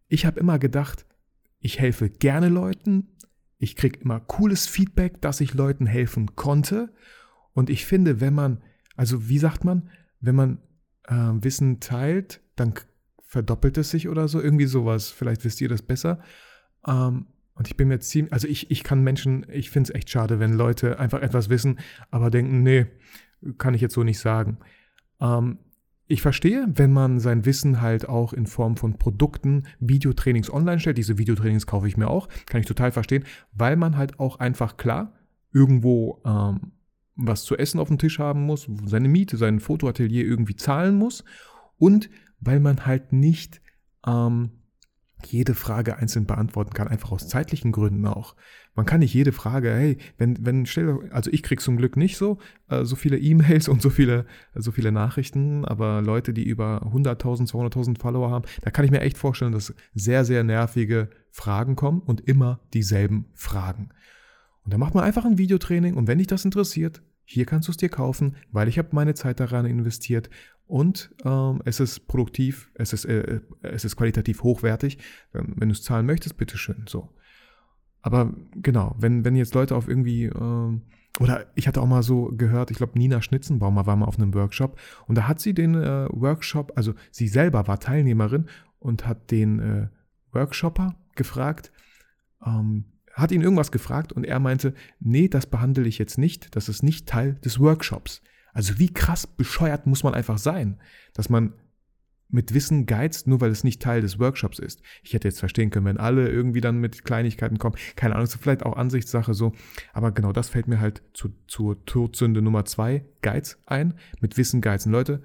Ich 0.08 0.26
habe 0.26 0.40
immer 0.40 0.58
gedacht, 0.58 1.06
ich 1.60 1.78
helfe 1.78 2.10
gerne 2.10 2.48
Leuten, 2.48 3.08
ich 3.62 3.76
kriege 3.76 4.00
immer 4.00 4.18
cooles 4.18 4.66
Feedback, 4.66 5.20
dass 5.20 5.40
ich 5.40 5.54
Leuten 5.54 5.86
helfen 5.86 6.34
konnte 6.34 6.92
und 7.52 7.70
ich 7.70 7.86
finde, 7.86 8.20
wenn 8.20 8.34
man, 8.34 8.62
also 8.96 9.28
wie 9.28 9.38
sagt 9.38 9.64
man, 9.64 9.88
wenn 10.20 10.34
man 10.34 10.58
äh, 11.04 11.14
Wissen 11.14 11.80
teilt, 11.80 12.40
dann 12.56 12.74
verdoppelt 13.22 13.78
es 13.78 13.90
sich 13.90 14.08
oder 14.08 14.26
so, 14.28 14.40
irgendwie 14.40 14.66
sowas. 14.66 15.10
Vielleicht 15.10 15.44
wisst 15.44 15.60
ihr 15.60 15.68
das 15.68 15.82
besser. 15.82 16.20
Ähm, 16.86 17.26
und 17.54 17.68
ich 17.68 17.76
bin 17.76 17.88
mir 17.88 18.00
ziemlich, 18.00 18.32
also 18.32 18.48
ich, 18.48 18.70
ich 18.70 18.82
kann 18.82 19.02
Menschen, 19.02 19.46
ich 19.50 19.70
finde 19.70 19.90
es 19.90 19.94
echt 19.94 20.10
schade, 20.10 20.40
wenn 20.40 20.54
Leute 20.54 20.98
einfach 20.98 21.22
etwas 21.22 21.48
wissen, 21.48 21.78
aber 22.10 22.30
denken, 22.30 22.62
nee, 22.62 22.86
kann 23.58 23.74
ich 23.74 23.80
jetzt 23.80 23.94
so 23.94 24.02
nicht 24.02 24.18
sagen. 24.18 24.58
Ähm, 25.20 25.58
ich 26.12 26.20
verstehe, 26.20 26.66
wenn 26.74 26.92
man 26.92 27.20
sein 27.20 27.46
Wissen 27.46 27.80
halt 27.80 28.06
auch 28.06 28.34
in 28.34 28.46
Form 28.46 28.76
von 28.76 28.98
Produkten, 28.98 29.64
Videotrainings 29.80 30.52
online 30.52 30.78
stellt. 30.78 30.98
Diese 30.98 31.16
Videotrainings 31.16 31.66
kaufe 31.66 31.88
ich 31.88 31.96
mir 31.96 32.08
auch, 32.08 32.28
kann 32.46 32.60
ich 32.60 32.66
total 32.66 32.92
verstehen, 32.92 33.24
weil 33.52 33.76
man 33.76 33.96
halt 33.96 34.20
auch 34.20 34.38
einfach 34.38 34.76
klar 34.76 35.14
irgendwo 35.52 36.20
ähm, 36.26 36.72
was 37.16 37.44
zu 37.44 37.56
essen 37.56 37.80
auf 37.80 37.88
dem 37.88 37.98
Tisch 37.98 38.18
haben 38.18 38.42
muss, 38.42 38.68
seine 38.84 39.08
Miete, 39.08 39.38
sein 39.38 39.58
Fotoatelier 39.58 40.24
irgendwie 40.24 40.56
zahlen 40.56 40.96
muss 40.96 41.24
und 41.78 42.10
weil 42.40 42.60
man 42.60 42.84
halt 42.84 43.12
nicht 43.12 43.62
ähm, 44.06 44.50
jede 45.26 45.54
Frage 45.54 45.96
einzeln 45.96 46.26
beantworten 46.26 46.72
kann, 46.72 46.88
einfach 46.88 47.12
aus 47.12 47.28
zeitlichen 47.28 47.72
Gründen 47.72 48.06
auch. 48.06 48.34
Man 48.74 48.86
kann 48.86 49.00
nicht 49.00 49.12
jede 49.12 49.32
Frage, 49.32 49.70
hey, 49.70 49.98
wenn, 50.18 50.44
wenn, 50.46 50.66
stell, 50.66 51.10
also 51.10 51.30
ich 51.30 51.42
krieg 51.42 51.60
zum 51.60 51.76
Glück 51.76 51.96
nicht 51.96 52.16
so, 52.16 52.38
äh, 52.68 52.84
so 52.84 52.96
viele 52.96 53.18
E-Mails 53.18 53.68
und 53.70 53.82
so 53.82 53.90
viele, 53.90 54.26
so 54.54 54.72
viele 54.72 54.92
Nachrichten, 54.92 55.64
aber 55.64 56.02
Leute, 56.02 56.32
die 56.32 56.44
über 56.44 56.82
100.000, 56.92 57.50
200.000 57.50 57.98
Follower 57.98 58.30
haben, 58.30 58.44
da 58.62 58.70
kann 58.70 58.84
ich 58.84 58.90
mir 58.90 59.00
echt 59.00 59.18
vorstellen, 59.18 59.52
dass 59.52 59.74
sehr, 59.94 60.24
sehr 60.24 60.44
nervige 60.44 61.08
Fragen 61.30 61.76
kommen 61.76 62.00
und 62.00 62.22
immer 62.22 62.60
dieselben 62.72 63.26
Fragen. 63.34 63.90
Und 64.64 64.72
dann 64.72 64.80
macht 64.80 64.94
man 64.94 65.04
einfach 65.04 65.24
ein 65.24 65.38
Videotraining 65.38 65.94
und 65.94 66.06
wenn 66.06 66.18
dich 66.18 66.28
das 66.28 66.44
interessiert, 66.44 67.02
hier 67.24 67.46
kannst 67.46 67.68
du 67.68 67.72
es 67.72 67.76
dir 67.76 67.88
kaufen, 67.88 68.36
weil 68.50 68.68
ich 68.68 68.78
habe 68.78 68.88
meine 68.92 69.14
Zeit 69.14 69.40
daran 69.40 69.66
investiert 69.66 70.30
und 70.66 71.14
ähm, 71.24 71.60
es 71.64 71.80
ist 71.80 72.08
produktiv, 72.08 72.70
es 72.74 72.92
ist, 72.92 73.04
äh, 73.04 73.40
es 73.62 73.84
ist 73.84 73.96
qualitativ 73.96 74.42
hochwertig. 74.42 74.98
Ähm, 75.34 75.54
wenn 75.56 75.68
du 75.68 75.74
es 75.74 75.82
zahlen 75.82 76.06
möchtest, 76.06 76.36
bitteschön. 76.36 76.84
So. 76.88 77.10
Aber 78.00 78.32
genau, 78.54 78.96
wenn, 78.98 79.24
wenn 79.24 79.36
jetzt 79.36 79.54
Leute 79.54 79.76
auf 79.76 79.86
irgendwie, 79.88 80.24
äh, 80.24 80.80
oder 81.20 81.46
ich 81.54 81.68
hatte 81.68 81.80
auch 81.80 81.86
mal 81.86 82.02
so 82.02 82.32
gehört, 82.34 82.70
ich 82.70 82.78
glaube, 82.78 82.98
Nina 82.98 83.20
Schnitzenbaumer 83.20 83.86
war 83.86 83.96
mal 83.96 84.06
auf 84.06 84.18
einem 84.18 84.34
Workshop 84.34 84.78
und 85.06 85.16
da 85.16 85.28
hat 85.28 85.40
sie 85.40 85.52
den 85.52 85.74
äh, 85.74 86.08
Workshop, 86.10 86.72
also 86.74 86.94
sie 87.10 87.28
selber 87.28 87.66
war 87.68 87.78
Teilnehmerin 87.78 88.46
und 88.78 89.06
hat 89.06 89.30
den 89.30 89.58
äh, 89.60 89.88
Workshopper 90.32 90.96
gefragt, 91.14 91.70
ähm, 92.44 92.84
hat 93.14 93.32
ihn 93.32 93.42
irgendwas 93.42 93.72
gefragt 93.72 94.12
und 94.12 94.24
er 94.24 94.40
meinte, 94.40 94.74
nee, 95.00 95.28
das 95.28 95.46
behandle 95.46 95.86
ich 95.86 95.98
jetzt 95.98 96.18
nicht, 96.18 96.56
das 96.56 96.68
ist 96.68 96.82
nicht 96.82 97.08
Teil 97.08 97.34
des 97.44 97.60
Workshops. 97.60 98.22
Also 98.52 98.78
wie 98.78 98.92
krass 98.92 99.26
bescheuert 99.26 99.86
muss 99.86 100.02
man 100.02 100.14
einfach 100.14 100.38
sein, 100.38 100.78
dass 101.14 101.28
man 101.28 101.54
mit 102.32 102.54
Wissen 102.54 102.86
geizt, 102.86 103.26
nur 103.26 103.40
weil 103.40 103.50
es 103.50 103.62
nicht 103.62 103.82
Teil 103.82 104.00
des 104.00 104.18
Workshops 104.18 104.58
ist. 104.58 104.82
Ich 105.02 105.12
hätte 105.12 105.28
jetzt 105.28 105.40
verstehen 105.40 105.70
können, 105.70 105.84
wenn 105.84 105.98
alle 105.98 106.28
irgendwie 106.28 106.62
dann 106.62 106.78
mit 106.78 107.04
Kleinigkeiten 107.04 107.58
kommen. 107.58 107.76
Keine 107.94 108.14
Ahnung, 108.14 108.24
ist 108.24 108.36
vielleicht 108.36 108.64
auch 108.64 108.76
Ansichtssache 108.76 109.34
so. 109.34 109.52
Aber 109.92 110.12
genau 110.12 110.32
das 110.32 110.48
fällt 110.48 110.66
mir 110.66 110.80
halt 110.80 111.02
zu, 111.12 111.34
zur 111.46 111.84
Todsünde 111.84 112.40
Nummer 112.40 112.64
zwei, 112.64 113.04
Geiz 113.20 113.58
ein. 113.66 113.94
Mit 114.20 114.38
Wissen 114.38 114.62
geizen. 114.62 114.90
Leute, 114.90 115.22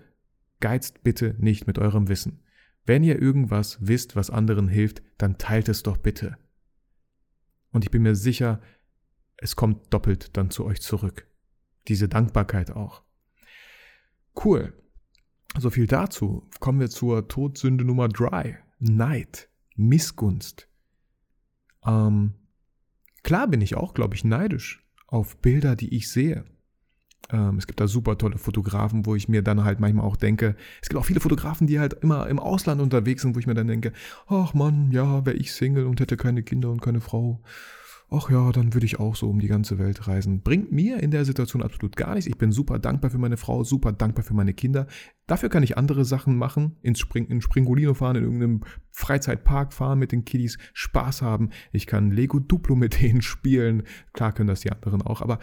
geizt 0.59 1.01
bitte 1.03 1.35
nicht 1.39 1.65
mit 1.65 1.79
eurem 1.79 2.09
Wissen. 2.09 2.41
Wenn 2.85 3.03
ihr 3.03 3.21
irgendwas 3.21 3.77
wisst, 3.81 4.17
was 4.17 4.29
anderen 4.29 4.67
hilft, 4.67 5.01
dann 5.17 5.37
teilt 5.37 5.69
es 5.69 5.83
doch 5.83 5.97
bitte. 5.97 6.37
Und 7.77 7.83
ich 7.83 7.91
bin 7.91 8.01
mir 8.01 8.15
sicher, 8.15 8.59
es 9.35 9.55
kommt 9.55 9.93
doppelt 9.93 10.35
dann 10.35 10.49
zu 10.49 10.65
euch 10.65 10.81
zurück. 10.81 11.27
Diese 11.87 12.09
Dankbarkeit 12.09 12.71
auch. 12.71 13.03
Cool. 14.43 14.73
So 15.59 15.69
viel 15.69 15.85
dazu. 15.85 16.49
Kommen 16.59 16.79
wir 16.79 16.89
zur 16.89 17.27
Todsünde 17.27 17.85
Nummer 17.85 18.09
drei. 18.09 18.57
Neid. 18.79 19.47
Missgunst. 19.75 20.67
Ähm, 21.85 22.33
klar 23.21 23.47
bin 23.47 23.61
ich 23.61 23.75
auch, 23.75 23.93
glaube 23.93 24.15
ich, 24.15 24.23
neidisch 24.23 24.83
auf 25.05 25.37
Bilder, 25.37 25.75
die 25.75 25.95
ich 25.95 26.09
sehe. 26.09 26.45
Ähm, 27.31 27.57
es 27.57 27.67
gibt 27.67 27.79
da 27.79 27.87
super 27.87 28.17
tolle 28.17 28.37
Fotografen, 28.37 29.05
wo 29.05 29.15
ich 29.15 29.27
mir 29.27 29.41
dann 29.41 29.63
halt 29.63 29.79
manchmal 29.79 30.05
auch 30.05 30.15
denke, 30.15 30.55
es 30.81 30.89
gibt 30.89 30.99
auch 30.99 31.05
viele 31.05 31.19
Fotografen, 31.19 31.67
die 31.67 31.79
halt 31.79 31.93
immer 31.93 32.27
im 32.27 32.39
Ausland 32.39 32.81
unterwegs 32.81 33.21
sind, 33.21 33.35
wo 33.35 33.39
ich 33.39 33.47
mir 33.47 33.53
dann 33.53 33.67
denke, 33.67 33.91
ach 34.27 34.53
Mann, 34.53 34.91
ja, 34.91 35.25
wäre 35.25 35.35
ich 35.35 35.51
Single 35.51 35.85
und 35.85 35.99
hätte 35.99 36.17
keine 36.17 36.43
Kinder 36.43 36.69
und 36.69 36.81
keine 36.81 37.01
Frau 37.01 37.41
ach 38.09 38.29
ja, 38.29 38.51
dann 38.51 38.73
würde 38.73 38.85
ich 38.85 38.99
auch 38.99 39.15
so 39.15 39.29
um 39.29 39.39
die 39.39 39.47
ganze 39.47 39.77
Welt 39.79 40.07
reisen. 40.07 40.41
Bringt 40.41 40.71
mir 40.71 41.01
in 41.01 41.11
der 41.11 41.25
Situation 41.25 41.61
absolut 41.61 41.95
gar 41.95 42.15
nichts. 42.15 42.27
Ich 42.27 42.37
bin 42.37 42.51
super 42.51 42.79
dankbar 42.79 43.11
für 43.11 43.17
meine 43.17 43.37
Frau, 43.37 43.63
super 43.63 43.91
dankbar 43.91 44.23
für 44.23 44.33
meine 44.33 44.53
Kinder. 44.53 44.87
Dafür 45.27 45.49
kann 45.49 45.63
ich 45.63 45.77
andere 45.77 46.05
Sachen 46.05 46.37
machen, 46.37 46.77
ins 46.81 46.99
Spring, 46.99 47.27
in 47.27 47.41
Springolino 47.41 47.93
fahren, 47.93 48.15
in 48.15 48.23
irgendeinem 48.23 48.63
Freizeitpark 48.91 49.73
fahren 49.73 49.99
mit 49.99 50.11
den 50.11 50.23
Kiddies, 50.23 50.57
Spaß 50.73 51.21
haben. 51.21 51.49
Ich 51.71 51.85
kann 51.85 52.11
Lego 52.11 52.39
Duplo 52.39 52.75
mit 52.75 53.01
denen 53.01 53.21
spielen. 53.21 53.83
Klar 54.13 54.31
können 54.31 54.47
das 54.47 54.61
die 54.61 54.71
anderen 54.71 55.01
auch, 55.01 55.21
aber 55.21 55.39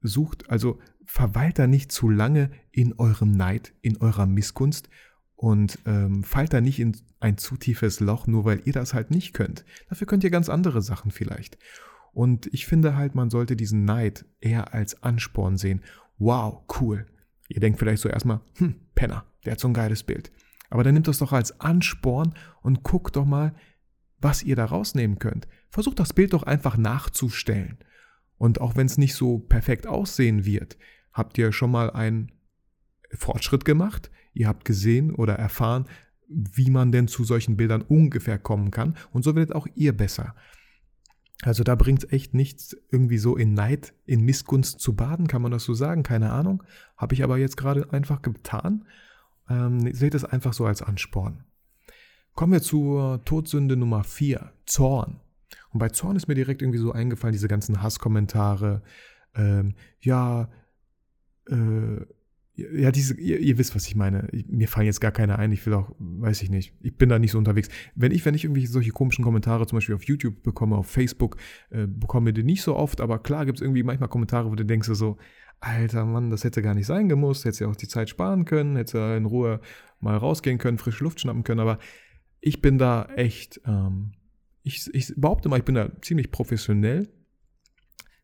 sucht, 0.00 0.48
also 0.48 0.78
verweilt 1.08 1.58
da 1.58 1.66
nicht 1.66 1.90
zu 1.90 2.08
lange 2.08 2.50
in 2.70 2.92
eurem 2.98 3.32
Neid, 3.32 3.72
in 3.80 3.96
eurer 3.96 4.26
Missgunst 4.26 4.90
und 5.34 5.78
ähm, 5.86 6.22
fallt 6.22 6.52
da 6.52 6.60
nicht 6.60 6.78
in 6.78 6.96
ein 7.18 7.38
zu 7.38 7.56
tiefes 7.56 7.98
Loch, 7.98 8.26
nur 8.26 8.44
weil 8.44 8.60
ihr 8.64 8.74
das 8.74 8.92
halt 8.92 9.10
nicht 9.10 9.32
könnt. 9.32 9.64
Dafür 9.88 10.06
könnt 10.06 10.22
ihr 10.22 10.30
ganz 10.30 10.48
andere 10.48 10.82
Sachen 10.82 11.10
vielleicht. 11.10 11.58
Und 12.12 12.46
ich 12.52 12.66
finde 12.66 12.94
halt, 12.94 13.14
man 13.14 13.30
sollte 13.30 13.56
diesen 13.56 13.84
Neid 13.84 14.26
eher 14.40 14.74
als 14.74 15.02
Ansporn 15.02 15.56
sehen. 15.56 15.82
Wow, 16.18 16.64
cool. 16.80 17.06
Ihr 17.48 17.60
denkt 17.60 17.78
vielleicht 17.78 18.02
so 18.02 18.08
erstmal, 18.08 18.40
hm, 18.58 18.74
Penner, 18.94 19.24
der 19.44 19.52
hat 19.52 19.60
so 19.60 19.68
ein 19.68 19.74
geiles 19.74 20.02
Bild. 20.02 20.30
Aber 20.68 20.84
dann 20.84 20.92
nimmt 20.92 21.08
das 21.08 21.18
doch 21.18 21.32
als 21.32 21.58
Ansporn 21.60 22.34
und 22.60 22.82
guckt 22.82 23.16
doch 23.16 23.24
mal, 23.24 23.54
was 24.20 24.42
ihr 24.42 24.56
da 24.56 24.66
rausnehmen 24.66 25.18
könnt. 25.18 25.48
Versucht 25.70 25.98
das 25.98 26.12
Bild 26.12 26.34
doch 26.34 26.42
einfach 26.42 26.76
nachzustellen. 26.76 27.78
Und 28.36 28.60
auch 28.60 28.76
wenn 28.76 28.86
es 28.86 28.98
nicht 28.98 29.14
so 29.14 29.38
perfekt 29.38 29.86
aussehen 29.86 30.44
wird, 30.44 30.76
habt 31.12 31.38
ihr 31.38 31.52
schon 31.52 31.70
mal 31.70 31.90
einen 31.90 32.32
Fortschritt 33.12 33.64
gemacht. 33.64 34.10
Ihr 34.32 34.48
habt 34.48 34.64
gesehen 34.64 35.14
oder 35.14 35.34
erfahren, 35.34 35.86
wie 36.28 36.70
man 36.70 36.92
denn 36.92 37.08
zu 37.08 37.24
solchen 37.24 37.56
Bildern 37.56 37.82
ungefähr 37.82 38.38
kommen 38.38 38.70
kann. 38.70 38.96
Und 39.12 39.24
so 39.24 39.34
werdet 39.34 39.54
auch 39.54 39.66
ihr 39.74 39.96
besser. 39.96 40.34
Also 41.42 41.62
da 41.62 41.76
bringt 41.76 42.04
es 42.04 42.12
echt 42.12 42.34
nichts, 42.34 42.76
irgendwie 42.90 43.18
so 43.18 43.36
in 43.36 43.54
Neid, 43.54 43.94
in 44.06 44.24
Missgunst 44.24 44.80
zu 44.80 44.96
baden, 44.96 45.28
kann 45.28 45.40
man 45.40 45.52
das 45.52 45.64
so 45.64 45.72
sagen? 45.72 46.02
Keine 46.02 46.32
Ahnung. 46.32 46.64
Habe 46.96 47.14
ich 47.14 47.22
aber 47.22 47.38
jetzt 47.38 47.56
gerade 47.56 47.92
einfach 47.92 48.22
getan. 48.22 48.86
Ähm, 49.48 49.92
seht 49.94 50.14
es 50.14 50.24
einfach 50.24 50.52
so 50.52 50.66
als 50.66 50.82
Ansporn. 50.82 51.44
Kommen 52.34 52.52
wir 52.52 52.62
zur 52.62 53.24
Todsünde 53.24 53.76
Nummer 53.76 54.04
4, 54.04 54.52
Zorn. 54.66 55.20
Und 55.70 55.78
bei 55.78 55.88
Zorn 55.88 56.16
ist 56.16 56.28
mir 56.28 56.34
direkt 56.34 56.62
irgendwie 56.62 56.78
so 56.78 56.92
eingefallen, 56.92 57.32
diese 57.32 57.48
ganzen 57.48 57.82
Hasskommentare. 57.82 58.82
Ähm, 59.34 59.74
ja, 60.00 60.48
äh, 61.48 62.04
ja, 62.58 62.90
diese, 62.90 63.14
ihr, 63.14 63.38
ihr, 63.38 63.56
wisst, 63.56 63.76
was 63.76 63.86
ich 63.86 63.94
meine. 63.94 64.28
Mir 64.48 64.66
fallen 64.66 64.86
jetzt 64.86 65.00
gar 65.00 65.12
keine 65.12 65.38
ein. 65.38 65.52
Ich 65.52 65.64
will 65.64 65.74
auch, 65.74 65.92
weiß 65.98 66.42
ich 66.42 66.50
nicht. 66.50 66.74
Ich 66.80 66.96
bin 66.96 67.08
da 67.08 67.20
nicht 67.20 67.30
so 67.30 67.38
unterwegs. 67.38 67.68
Wenn 67.94 68.10
ich, 68.10 68.24
wenn 68.24 68.34
ich 68.34 68.44
irgendwie 68.44 68.66
solche 68.66 68.90
komischen 68.90 69.22
Kommentare 69.22 69.64
zum 69.66 69.76
Beispiel 69.76 69.94
auf 69.94 70.02
YouTube 70.02 70.42
bekomme, 70.42 70.76
auf 70.76 70.88
Facebook, 70.88 71.36
äh, 71.70 71.86
bekomme 71.86 72.32
die 72.32 72.42
nicht 72.42 72.62
so 72.62 72.74
oft, 72.74 73.00
aber 73.00 73.20
klar 73.20 73.46
gibt 73.46 73.58
es 73.58 73.62
irgendwie 73.62 73.84
manchmal 73.84 74.08
Kommentare, 74.08 74.50
wo 74.50 74.56
du 74.56 74.64
denkst 74.64 74.88
so, 74.88 75.18
alter 75.60 76.04
Mann, 76.04 76.30
das 76.30 76.42
hätte 76.42 76.62
gar 76.62 76.74
nicht 76.74 76.86
sein 76.86 77.08
gemusst, 77.08 77.44
hätte 77.44 77.64
ja 77.64 77.70
auch 77.70 77.76
die 77.76 77.88
Zeit 77.88 78.08
sparen 78.08 78.44
können, 78.44 78.76
hätte 78.76 78.98
in 79.16 79.24
Ruhe 79.24 79.60
mal 80.00 80.16
rausgehen 80.16 80.58
können, 80.58 80.78
frische 80.78 81.04
Luft 81.04 81.20
schnappen 81.20 81.44
können, 81.44 81.60
aber 81.60 81.78
ich 82.40 82.60
bin 82.60 82.78
da 82.78 83.06
echt, 83.16 83.60
ähm, 83.66 84.12
ich, 84.62 84.92
ich 84.92 85.12
behaupte 85.16 85.48
mal, 85.48 85.58
ich 85.58 85.64
bin 85.64 85.74
da 85.74 85.90
ziemlich 86.02 86.30
professionell, 86.30 87.08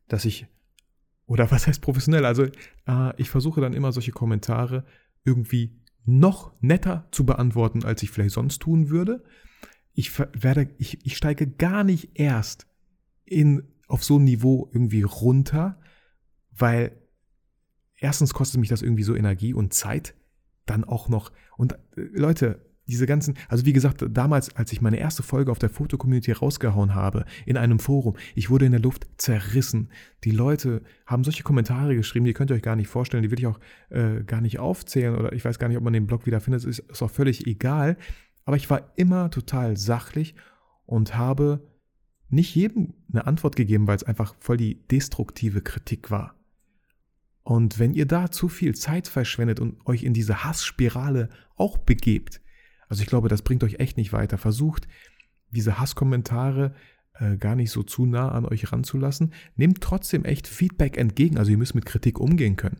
dass 0.07 0.25
ich 0.25 0.47
oder 1.25 1.49
was 1.51 1.67
heißt 1.67 1.81
professionell? 1.81 2.25
Also 2.25 2.43
äh, 2.87 3.13
ich 3.17 3.29
versuche 3.29 3.61
dann 3.61 3.73
immer 3.73 3.91
solche 3.91 4.11
Kommentare 4.11 4.85
irgendwie 5.23 5.81
noch 6.05 6.53
netter 6.61 7.07
zu 7.11 7.25
beantworten, 7.25 7.83
als 7.83 8.03
ich 8.03 8.11
vielleicht 8.11 8.35
sonst 8.35 8.59
tun 8.59 8.89
würde. 8.89 9.23
Ich 9.93 10.19
werde, 10.19 10.69
ich, 10.77 11.05
ich 11.05 11.17
steige 11.17 11.47
gar 11.47 11.83
nicht 11.83 12.11
erst 12.19 12.67
in, 13.23 13.63
auf 13.87 14.03
so 14.03 14.19
ein 14.19 14.23
Niveau 14.23 14.69
irgendwie 14.71 15.01
runter, 15.01 15.79
weil 16.51 16.91
erstens 17.97 18.33
kostet 18.33 18.59
mich 18.59 18.69
das 18.69 18.81
irgendwie 18.81 19.03
so 19.03 19.15
Energie 19.15 19.53
und 19.53 19.73
Zeit, 19.73 20.15
dann 20.65 20.83
auch 20.83 21.09
noch. 21.09 21.31
Und 21.57 21.73
äh, 21.73 21.77
Leute, 22.13 22.64
diese 22.87 23.05
ganzen, 23.07 23.35
also 23.49 23.65
wie 23.65 23.73
gesagt, 23.73 24.05
damals, 24.09 24.55
als 24.55 24.71
ich 24.71 24.81
meine 24.81 24.97
erste 24.97 25.23
Folge 25.23 25.51
auf 25.51 25.59
der 25.59 25.69
Foto-Community 25.69 26.31
rausgehauen 26.31 26.93
habe, 26.93 27.25
in 27.45 27.57
einem 27.57 27.79
Forum, 27.79 28.15
ich 28.35 28.49
wurde 28.49 28.65
in 28.65 28.71
der 28.71 28.81
Luft 28.81 29.07
zerrissen. 29.17 29.89
Die 30.23 30.31
Leute 30.31 30.81
haben 31.05 31.23
solche 31.23 31.43
Kommentare 31.43 31.95
geschrieben, 31.95 32.25
die 32.25 32.33
könnt 32.33 32.51
ihr 32.51 32.55
euch 32.55 32.61
gar 32.61 32.75
nicht 32.75 32.87
vorstellen, 32.87 33.23
die 33.23 33.31
will 33.31 33.39
ich 33.39 33.47
auch 33.47 33.59
äh, 33.89 34.23
gar 34.23 34.41
nicht 34.41 34.59
aufzählen 34.59 35.15
oder 35.15 35.33
ich 35.33 35.43
weiß 35.43 35.59
gar 35.59 35.67
nicht, 35.67 35.77
ob 35.77 35.83
man 35.83 35.93
den 35.93 36.07
Blog 36.07 36.25
wieder 36.25 36.39
findet, 36.39 36.63
ist, 36.63 36.79
ist 36.79 37.01
auch 37.01 37.11
völlig 37.11 37.47
egal. 37.47 37.97
Aber 38.45 38.57
ich 38.57 38.69
war 38.69 38.91
immer 38.95 39.31
total 39.31 39.77
sachlich 39.77 40.35
und 40.85 41.17
habe 41.17 41.67
nicht 42.29 42.53
jedem 42.55 42.93
eine 43.11 43.25
Antwort 43.25 43.55
gegeben, 43.55 43.87
weil 43.87 43.95
es 43.95 44.03
einfach 44.03 44.35
voll 44.39 44.57
die 44.57 44.87
destruktive 44.87 45.61
Kritik 45.61 46.11
war. 46.11 46.35
Und 47.43 47.77
wenn 47.77 47.93
ihr 47.93 48.07
da 48.07 48.31
zu 48.31 48.47
viel 48.49 48.75
Zeit 48.75 49.07
verschwendet 49.07 49.59
und 49.59 49.85
euch 49.85 50.03
in 50.03 50.13
diese 50.13 50.43
Hassspirale 50.43 51.29
auch 51.55 51.77
begebt, 51.77 52.41
also 52.89 53.01
ich 53.01 53.07
glaube, 53.07 53.29
das 53.29 53.41
bringt 53.41 53.63
euch 53.63 53.75
echt 53.79 53.97
nicht 53.97 54.13
weiter. 54.13 54.37
Versucht, 54.37 54.87
diese 55.51 55.79
Hasskommentare 55.79 56.73
äh, 57.19 57.37
gar 57.37 57.55
nicht 57.55 57.71
so 57.71 57.83
zu 57.83 58.05
nah 58.05 58.29
an 58.29 58.45
euch 58.45 58.71
ranzulassen. 58.71 59.33
Nehmt 59.55 59.81
trotzdem 59.81 60.25
echt 60.25 60.47
Feedback 60.47 60.97
entgegen. 60.97 61.37
Also 61.37 61.51
ihr 61.51 61.57
müsst 61.57 61.75
mit 61.75 61.85
Kritik 61.85 62.19
umgehen 62.19 62.55
können. 62.55 62.79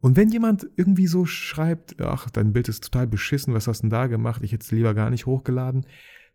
Und 0.00 0.16
wenn 0.16 0.30
jemand 0.30 0.66
irgendwie 0.76 1.06
so 1.06 1.26
schreibt, 1.26 2.00
ach, 2.00 2.28
dein 2.28 2.52
Bild 2.52 2.68
ist 2.68 2.82
total 2.82 3.06
beschissen, 3.06 3.54
was 3.54 3.68
hast 3.68 3.78
du 3.78 3.82
denn 3.84 3.90
da 3.90 4.08
gemacht? 4.08 4.42
Ich 4.42 4.52
hätte 4.52 4.64
es 4.64 4.72
lieber 4.72 4.94
gar 4.94 5.10
nicht 5.10 5.26
hochgeladen, 5.26 5.86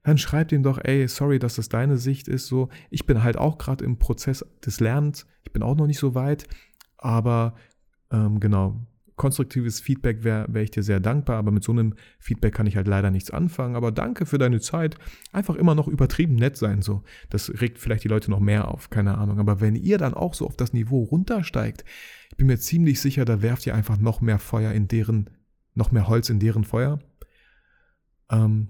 dann 0.03 0.17
schreibt 0.17 0.53
ihm 0.53 0.63
doch, 0.63 0.79
ey, 0.81 1.05
sorry, 1.09 1.37
dass 1.37 1.55
das 1.55 1.67
deine 1.67 1.97
Sicht 1.97 2.29
ist. 2.29 2.47
So, 2.47 2.69
ich 2.89 3.05
bin 3.05 3.23
halt 3.23 3.35
auch 3.35 3.57
gerade 3.57 3.83
im 3.83 3.99
Prozess 3.99 4.45
des 4.65 4.79
Lernens. 4.79 5.27
Ich 5.43 5.51
bin 5.51 5.63
auch 5.63 5.75
noch 5.75 5.85
nicht 5.85 5.99
so 5.99 6.15
weit, 6.15 6.47
aber 6.97 7.55
ähm, 8.09 8.39
genau, 8.39 8.87
konstruktives 9.17 9.81
Feedback 9.81 10.23
wäre 10.23 10.45
wär 10.47 10.63
ich 10.63 10.71
dir 10.71 10.83
sehr 10.83 10.99
dankbar, 10.99 11.37
aber 11.37 11.51
mit 11.51 11.63
so 11.63 11.73
einem 11.73 11.95
Feedback 12.19 12.53
kann 12.53 12.67
ich 12.67 12.77
halt 12.77 12.87
leider 12.87 13.11
nichts 13.11 13.31
anfangen. 13.31 13.75
Aber 13.75 13.91
danke 13.91 14.25
für 14.25 14.37
deine 14.37 14.61
Zeit. 14.61 14.97
Einfach 15.33 15.55
immer 15.55 15.75
noch 15.75 15.87
übertrieben 15.87 16.35
nett 16.35 16.55
sein, 16.55 16.81
so. 16.81 17.03
Das 17.29 17.49
regt 17.59 17.79
vielleicht 17.79 18.03
die 18.03 18.09
Leute 18.09 18.31
noch 18.31 18.39
mehr 18.39 18.69
auf, 18.69 18.89
keine 18.89 19.17
Ahnung. 19.17 19.39
Aber 19.39 19.59
wenn 19.59 19.75
ihr 19.75 19.97
dann 19.97 20.13
auch 20.13 20.35
so 20.35 20.45
auf 20.45 20.55
das 20.55 20.71
Niveau 20.71 21.03
runtersteigt, 21.03 21.83
ich 22.29 22.37
bin 22.37 22.47
mir 22.47 22.59
ziemlich 22.59 23.01
sicher, 23.01 23.25
da 23.25 23.41
werft 23.41 23.65
ihr 23.65 23.75
einfach 23.75 23.97
noch 23.97 24.21
mehr 24.21 24.39
Feuer 24.39 24.71
in 24.71 24.87
deren, 24.87 25.31
noch 25.73 25.91
mehr 25.91 26.07
Holz 26.07 26.29
in 26.29 26.39
deren 26.39 26.63
Feuer. 26.63 26.99
Ähm, 28.29 28.69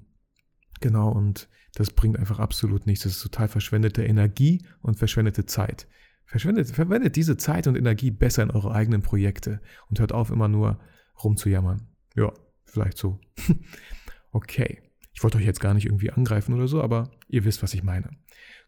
genau, 0.80 1.12
und 1.12 1.50
das 1.76 1.92
bringt 1.92 2.18
einfach 2.18 2.40
absolut 2.40 2.88
nichts. 2.88 3.04
Das 3.04 3.18
ist 3.18 3.22
total 3.22 3.50
verschwendete 3.50 4.04
Energie 4.04 4.66
und 4.82 4.98
verschwendete 4.98 5.46
Zeit. 5.46 5.88
Verschwendet, 6.28 6.68
verwendet 6.68 7.16
diese 7.16 7.38
Zeit 7.38 7.68
und 7.68 7.78
Energie 7.78 8.12
besser 8.12 8.44
in 8.44 8.52
eure 8.52 8.72
eigenen 8.74 9.02
Projekte 9.02 9.62
und 9.90 10.00
hört 10.00 10.12
auf, 10.12 10.30
immer 10.30 10.50
nur 10.50 10.78
rumzujammern. 11.24 11.88
Ja, 12.16 12.34
vielleicht 12.66 12.98
so. 12.98 13.20
okay. 14.32 14.82
Ich 15.14 15.24
wollte 15.24 15.38
euch 15.40 15.46
jetzt 15.46 15.62
gar 15.62 15.74
nicht 15.74 15.86
irgendwie 15.86 16.12
angreifen 16.12 16.54
oder 16.54 16.68
so, 16.68 16.84
aber 16.84 17.10
ihr 17.28 17.44
wisst, 17.44 17.64
was 17.64 17.74
ich 17.74 17.82
meine. 17.82 18.12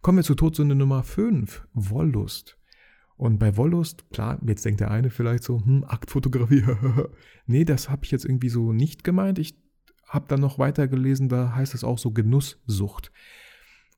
Kommen 0.02 0.18
wir 0.18 0.24
zur 0.24 0.38
Todsünde 0.38 0.74
Nummer 0.74 1.04
5, 1.04 1.68
Wollust. 1.74 2.58
Und 3.18 3.38
bei 3.38 3.58
Wollust, 3.58 4.10
klar, 4.10 4.40
jetzt 4.48 4.64
denkt 4.64 4.80
der 4.80 4.90
eine 4.90 5.10
vielleicht 5.10 5.44
so, 5.44 5.60
hm, 5.64 5.84
Aktfotografie. 5.84 6.64
nee, 7.46 7.66
das 7.66 7.90
habe 7.90 8.06
ich 8.06 8.12
jetzt 8.12 8.24
irgendwie 8.24 8.50
so 8.50 8.72
nicht 8.72 9.04
gemeint. 9.04 9.38
Ich 9.38 9.62
habe 10.08 10.26
dann 10.30 10.40
noch 10.40 10.58
weiter 10.58 10.88
gelesen, 10.88 11.28
da 11.28 11.54
heißt 11.54 11.76
es 11.76 11.84
auch 11.84 12.00
so 12.00 12.12
Genusssucht. 12.12 13.12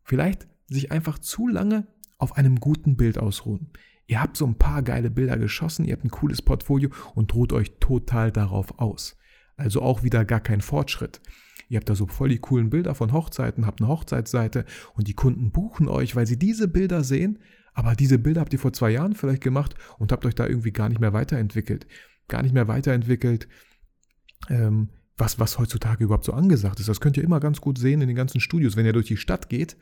Vielleicht 0.03 0.47
sich 0.67 0.91
einfach 0.91 1.19
zu 1.19 1.47
lange 1.47 1.87
auf 2.21 2.37
einem 2.37 2.59
guten 2.59 2.95
Bild 2.95 3.17
ausruhen. 3.17 3.71
Ihr 4.07 4.21
habt 4.21 4.37
so 4.37 4.45
ein 4.45 4.55
paar 4.55 4.83
geile 4.83 5.09
Bilder 5.09 5.37
geschossen, 5.37 5.85
ihr 5.85 5.93
habt 5.93 6.05
ein 6.05 6.11
cooles 6.11 6.41
Portfolio 6.41 6.89
und 7.15 7.33
ruht 7.33 7.53
euch 7.53 7.79
total 7.79 8.31
darauf 8.31 8.79
aus. 8.79 9.17
Also 9.57 9.81
auch 9.81 10.03
wieder 10.03 10.23
gar 10.25 10.39
kein 10.39 10.61
Fortschritt. 10.61 11.21
Ihr 11.67 11.77
habt 11.77 11.89
da 11.89 11.95
so 11.95 12.05
voll 12.05 12.29
die 12.29 12.39
coolen 12.39 12.69
Bilder 12.69 12.93
von 12.93 13.13
Hochzeiten, 13.13 13.65
habt 13.65 13.81
eine 13.81 13.87
Hochzeitsseite 13.87 14.65
und 14.93 15.07
die 15.07 15.13
Kunden 15.13 15.51
buchen 15.51 15.87
euch, 15.87 16.15
weil 16.15 16.27
sie 16.27 16.37
diese 16.37 16.67
Bilder 16.67 17.03
sehen, 17.03 17.39
aber 17.73 17.95
diese 17.95 18.19
Bilder 18.19 18.41
habt 18.41 18.53
ihr 18.53 18.59
vor 18.59 18.73
zwei 18.73 18.91
Jahren 18.91 19.15
vielleicht 19.15 19.41
gemacht 19.41 19.75
und 19.97 20.11
habt 20.11 20.25
euch 20.25 20.35
da 20.35 20.45
irgendwie 20.45 20.71
gar 20.71 20.89
nicht 20.89 20.99
mehr 20.99 21.13
weiterentwickelt. 21.13 21.87
Gar 22.27 22.43
nicht 22.43 22.53
mehr 22.53 22.67
weiterentwickelt, 22.67 23.47
ähm, 24.49 24.89
was, 25.17 25.39
was 25.39 25.57
heutzutage 25.57 26.03
überhaupt 26.03 26.25
so 26.25 26.33
angesagt 26.33 26.79
ist. 26.79 26.89
Das 26.89 26.99
könnt 26.99 27.17
ihr 27.17 27.23
immer 27.23 27.39
ganz 27.39 27.61
gut 27.61 27.77
sehen 27.77 28.01
in 28.01 28.07
den 28.07 28.17
ganzen 28.17 28.41
Studios, 28.41 28.75
wenn 28.75 28.85
ihr 28.85 28.93
durch 28.93 29.07
die 29.07 29.17
Stadt 29.17 29.49
geht 29.49 29.77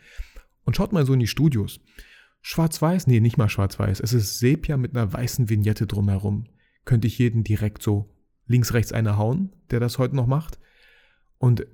und 0.63 0.75
schaut 0.75 0.93
mal 0.93 1.05
so 1.05 1.13
in 1.13 1.19
die 1.19 1.27
Studios. 1.27 1.79
Schwarz-Weiß? 2.41 3.07
Nee, 3.07 3.19
nicht 3.19 3.37
mal 3.37 3.49
schwarz-weiß. 3.49 3.99
Es 3.99 4.13
ist 4.13 4.39
Sepia 4.39 4.77
mit 4.77 4.95
einer 4.95 5.11
weißen 5.11 5.49
Vignette 5.49 5.87
drumherum. 5.87 6.45
Könnte 6.85 7.07
ich 7.07 7.17
jeden 7.17 7.43
direkt 7.43 7.83
so 7.83 8.13
links, 8.47 8.73
rechts 8.73 8.91
eine 8.91 9.17
hauen, 9.17 9.51
der 9.71 9.79
das 9.79 9.97
heute 9.97 10.15
noch 10.15 10.27
macht. 10.27 10.59
Und 11.37 11.67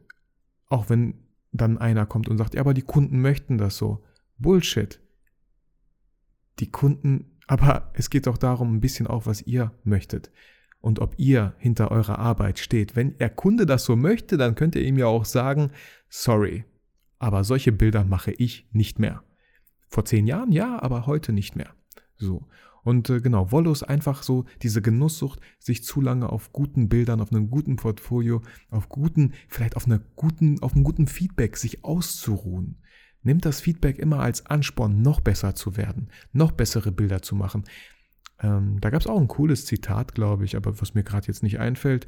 auch 0.68 0.90
wenn 0.90 1.16
dann 1.52 1.78
einer 1.78 2.06
kommt 2.06 2.28
und 2.28 2.38
sagt, 2.38 2.56
ja, 2.56 2.62
aber 2.62 2.74
die 2.74 2.82
Kunden 2.82 3.22
möchten 3.22 3.58
das 3.58 3.78
so. 3.78 4.04
Bullshit. 4.38 5.00
Die 6.60 6.70
Kunden, 6.70 7.38
aber 7.48 7.92
es 7.94 8.10
geht 8.10 8.28
auch 8.28 8.38
darum, 8.38 8.76
ein 8.76 8.82
bisschen 8.82 9.08
auch, 9.08 9.26
was 9.26 9.42
ihr 9.42 9.72
möchtet. 9.84 10.32
Und 10.82 11.00
ob 11.00 11.16
ihr 11.18 11.56
hinter 11.58 11.90
eurer 11.90 12.20
Arbeit 12.20 12.60
steht. 12.60 12.96
Wenn 12.96 13.18
der 13.18 13.32
Kunde 13.32 13.66
das 13.66 13.86
so 13.86 13.96
möchte, 13.96 14.38
dann 14.38 14.54
könnt 14.54 14.76
ihr 14.76 14.84
ihm 14.84 15.00
ja 15.00 15.08
auch 15.08 15.26
sagen, 15.26 15.72
sorry, 16.10 16.66
aber 17.18 17.44
solche 17.44 17.72
Bilder 17.72 18.04
mache 18.04 18.32
ich 18.32 18.68
nicht 18.72 19.00
mehr. 19.00 19.24
Vor 19.88 20.06
zehn 20.06 20.28
Jahren 20.28 20.52
ja, 20.52 20.82
aber 20.82 21.06
heute 21.06 21.34
nicht 21.34 21.56
mehr. 21.56 21.74
So. 22.18 22.48
Und 22.84 23.10
äh, 23.10 23.20
genau, 23.20 23.52
Wollo 23.52 23.72
ist 23.72 23.84
einfach 23.84 24.22
so 24.22 24.46
diese 24.62 24.82
Genusssucht, 24.82 25.40
sich 25.58 25.84
zu 25.84 26.02
lange 26.02 26.30
auf 26.30 26.54
guten 26.54 26.88
Bildern, 26.88 27.20
auf 27.20 27.32
einem 27.32 27.50
guten 27.50 27.78
Portfolio, 27.78 28.44
auf 28.70 28.90
guten, 28.90 29.34
vielleicht 29.48 29.76
auf 29.76 29.88
einer 29.88 30.00
guten, 30.16 30.62
auf 30.62 30.76
einem 30.76 30.84
guten 30.84 31.08
Feedback 31.08 31.58
sich 31.58 31.84
auszuruhen. 31.84 32.84
Nimmt 33.24 33.44
das 33.44 33.60
Feedback 33.60 33.98
immer 33.98 34.20
als 34.20 34.46
Ansporn, 34.46 35.02
noch 35.02 35.20
besser 35.20 35.56
zu 35.56 35.78
werden, 35.78 36.12
noch 36.32 36.52
bessere 36.52 36.92
Bilder 36.92 37.24
zu 37.24 37.36
machen. 37.36 37.64
Ähm, 38.40 38.80
da 38.82 38.92
gab 38.92 39.02
es 39.02 39.08
auch 39.08 39.20
ein 39.20 39.28
cooles 39.28 39.66
Zitat, 39.66 40.14
glaube 40.14 40.46
ich, 40.46 40.56
aber 40.56 40.80
was 40.80 40.94
mir 40.94 41.04
gerade 41.04 41.26
jetzt 41.26 41.42
nicht 41.42 41.60
einfällt. 41.60 42.06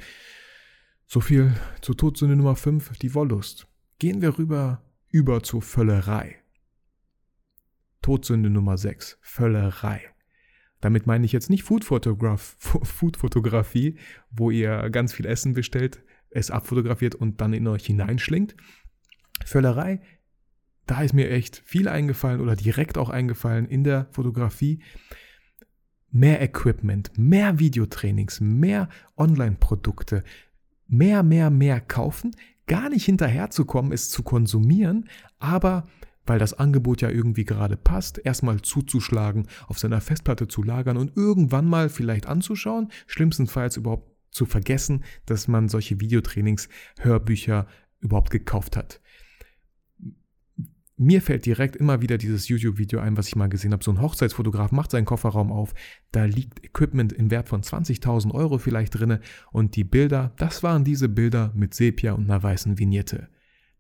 So 1.07 1.21
viel 1.21 1.55
zur 1.81 1.97
Todsünde 1.97 2.35
Nummer 2.35 2.55
5, 2.55 2.99
die 2.99 3.15
Wollust. 3.15 3.67
Gehen 3.97 4.21
wir 4.21 4.37
rüber 4.37 4.83
über 5.09 5.41
zur 5.41 5.63
Völlerei. 5.63 6.35
Todsünde 8.07 8.49
Nummer 8.49 8.77
6, 8.77 9.17
Völlerei. 9.19 9.99
Damit 10.79 11.07
meine 11.07 11.25
ich 11.25 11.33
jetzt 11.33 11.49
nicht 11.49 11.63
Foodfotografie, 11.63 13.97
wo 14.31 14.49
ihr 14.49 14.89
ganz 14.91 15.11
viel 15.11 15.25
Essen 15.25 15.53
bestellt, 15.53 16.05
es 16.29 16.49
abfotografiert 16.49 17.15
und 17.15 17.41
dann 17.41 17.51
in 17.51 17.67
euch 17.67 17.85
hineinschlingt. 17.85 18.55
Völlerei, 19.43 19.99
da 20.85 21.01
ist 21.01 21.13
mir 21.13 21.29
echt 21.29 21.61
viel 21.65 21.89
eingefallen 21.89 22.39
oder 22.39 22.55
direkt 22.55 22.97
auch 22.97 23.09
eingefallen 23.09 23.65
in 23.65 23.83
der 23.83 24.07
Fotografie. 24.11 24.81
Mehr 26.09 26.41
Equipment, 26.41 27.11
mehr 27.17 27.59
Videotrainings, 27.59 28.39
mehr 28.39 28.87
Online-Produkte, 29.17 30.23
mehr, 30.87 31.23
mehr, 31.23 31.49
mehr 31.49 31.81
kaufen, 31.81 32.37
gar 32.67 32.87
nicht 32.87 33.03
hinterherzukommen, 33.03 33.91
es 33.91 34.09
zu 34.09 34.23
konsumieren, 34.23 35.09
aber 35.39 35.89
weil 36.27 36.39
das 36.39 36.53
Angebot 36.53 37.01
ja 37.01 37.09
irgendwie 37.09 37.45
gerade 37.45 37.77
passt, 37.77 38.19
erstmal 38.23 38.61
zuzuschlagen, 38.61 39.47
auf 39.67 39.79
seiner 39.79 40.01
Festplatte 40.01 40.47
zu 40.47 40.63
lagern 40.63 40.97
und 40.97 41.15
irgendwann 41.15 41.65
mal 41.65 41.89
vielleicht 41.89 42.27
anzuschauen, 42.27 42.89
schlimmstenfalls 43.07 43.77
überhaupt 43.77 44.11
zu 44.31 44.45
vergessen, 44.45 45.03
dass 45.25 45.47
man 45.47 45.69
solche 45.69 45.99
Videotrainings, 45.99 46.69
Hörbücher 46.99 47.67
überhaupt 47.99 48.29
gekauft 48.29 48.77
hat. 48.77 49.01
Mir 50.99 51.21
fällt 51.21 51.45
direkt 51.45 51.75
immer 51.75 52.01
wieder 52.01 52.17
dieses 52.17 52.47
YouTube-Video 52.47 52.99
ein, 52.99 53.17
was 53.17 53.27
ich 53.27 53.35
mal 53.35 53.49
gesehen 53.49 53.71
habe. 53.71 53.83
So 53.83 53.91
ein 53.91 54.01
Hochzeitsfotograf 54.01 54.71
macht 54.71 54.89
seinen 54.89 55.05
Kofferraum 55.05 55.51
auf, 55.51 55.75
da 56.11 56.25
liegt 56.25 56.65
Equipment 56.65 57.13
im 57.13 57.29
Wert 57.29 57.49
von 57.49 57.61
20.000 57.61 58.33
Euro 58.33 58.57
vielleicht 58.57 58.97
drinne 58.97 59.21
und 59.51 59.75
die 59.75 59.83
Bilder, 59.83 60.33
das 60.37 60.63
waren 60.63 60.83
diese 60.83 61.07
Bilder 61.07 61.51
mit 61.55 61.75
Sepia 61.75 62.13
und 62.13 62.23
einer 62.23 62.41
weißen 62.41 62.79
Vignette. 62.79 63.29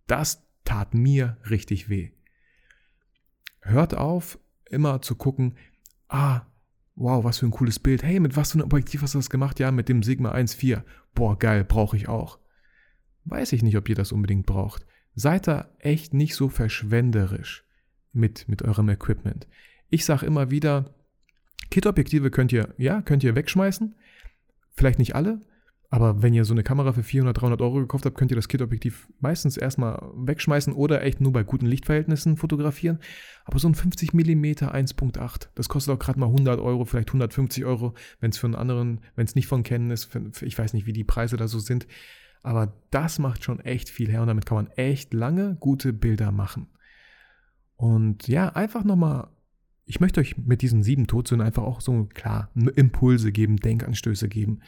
Das 0.05 0.47
tat 0.63 0.93
mir 0.93 1.37
richtig 1.49 1.89
weh. 1.89 2.11
Hört 3.67 3.95
auf, 3.95 4.39
immer 4.69 5.01
zu 5.01 5.15
gucken, 5.15 5.55
ah, 6.07 6.41
wow, 6.95 7.23
was 7.25 7.39
für 7.39 7.47
ein 7.47 7.51
cooles 7.51 7.79
Bild. 7.79 8.01
Hey, 8.01 8.19
mit 8.21 8.37
was 8.37 8.51
für 8.51 8.59
einem 8.59 8.67
Objektiv 8.67 9.01
hast 9.01 9.13
du 9.13 9.19
das 9.19 9.29
gemacht? 9.29 9.59
Ja, 9.59 9.71
mit 9.71 9.89
dem 9.89 10.03
Sigma 10.03 10.31
1.4. 10.31 10.83
Boah, 11.13 11.37
geil, 11.37 11.65
brauche 11.65 11.97
ich 11.97 12.07
auch. 12.07 12.39
Weiß 13.25 13.51
ich 13.51 13.63
nicht, 13.63 13.75
ob 13.75 13.89
ihr 13.89 13.95
das 13.95 14.13
unbedingt 14.13 14.45
braucht. 14.45 14.85
Seid 15.15 15.47
da 15.47 15.69
echt 15.79 16.13
nicht 16.13 16.35
so 16.35 16.47
verschwenderisch 16.47 17.65
mit, 18.13 18.47
mit 18.47 18.61
eurem 18.61 18.87
Equipment. 18.87 19.47
Ich 19.89 20.05
sage 20.05 20.25
immer 20.25 20.49
wieder, 20.49 20.95
Kit-Objektive 21.69 22.31
könnt 22.31 22.53
ihr, 22.53 22.73
ja, 22.77 23.01
könnt 23.01 23.23
ihr 23.25 23.35
wegschmeißen. 23.35 23.95
Vielleicht 24.71 24.99
nicht 24.99 25.13
alle, 25.13 25.41
aber 25.89 26.21
wenn 26.21 26.33
ihr 26.33 26.43
so 26.43 26.53
eine 26.53 26.63
Kamera 26.63 26.91
für 26.91 27.03
400, 27.03 27.39
300 27.39 27.61
Euro 27.61 27.75
gekauft 27.79 28.05
habt, 28.05 28.17
könnt 28.17 28.31
ihr 28.31 28.35
das 28.35 28.49
Kit-Objektiv 28.49 29.07
meistens 29.19 29.55
erstmal 29.55 30.01
wegschmeißen 30.15 30.73
oder 30.73 31.01
echt 31.01 31.21
nur 31.21 31.31
bei 31.31 31.43
guten 31.43 31.65
Lichtverhältnissen 31.65 32.35
fotografieren. 32.35 32.99
Aber 33.45 33.57
so 33.59 33.69
ein 33.69 33.75
50 33.75 34.13
mm 34.13 34.45
1.8, 34.45 35.47
das 35.55 35.69
kostet 35.69 35.93
auch 35.93 35.99
gerade 35.99 36.19
mal 36.19 36.25
100 36.25 36.59
Euro, 36.59 36.83
vielleicht 36.83 37.09
150 37.09 37.63
Euro, 37.63 37.93
wenn 38.19 38.31
es 38.31 38.37
für 38.37 38.47
einen 38.47 38.55
anderen, 38.55 38.99
wenn 39.15 39.25
es 39.25 39.35
nicht 39.35 39.47
von 39.47 39.63
Canon 39.63 39.91
ist. 39.91 40.09
ich 40.41 40.59
weiß 40.59 40.73
nicht, 40.73 40.87
wie 40.87 40.93
die 40.93 41.05
Preise 41.05 41.37
da 41.37 41.47
so 41.47 41.59
sind. 41.59 41.87
Aber 42.43 42.73
das 42.91 43.17
macht 43.17 43.45
schon 43.45 43.61
echt 43.61 43.89
viel 43.89 44.09
her 44.09 44.21
und 44.21 44.27
damit 44.27 44.45
kann 44.45 44.57
man 44.57 44.67
echt 44.71 45.13
lange 45.13 45.55
gute 45.55 45.93
Bilder 45.93 46.33
machen. 46.33 46.67
Und 47.77 48.27
ja, 48.27 48.49
einfach 48.49 48.83
nochmal, 48.83 49.29
ich 49.85 50.01
möchte 50.01 50.19
euch 50.19 50.37
mit 50.37 50.61
diesen 50.61 50.83
sieben 50.83 51.07
Todsünden 51.07 51.45
einfach 51.45 51.63
auch 51.63 51.79
so 51.79 52.09
klar 52.13 52.49
Impulse 52.75 53.31
geben, 53.31 53.55
Denkanstöße 53.55 54.27
geben. 54.27 54.61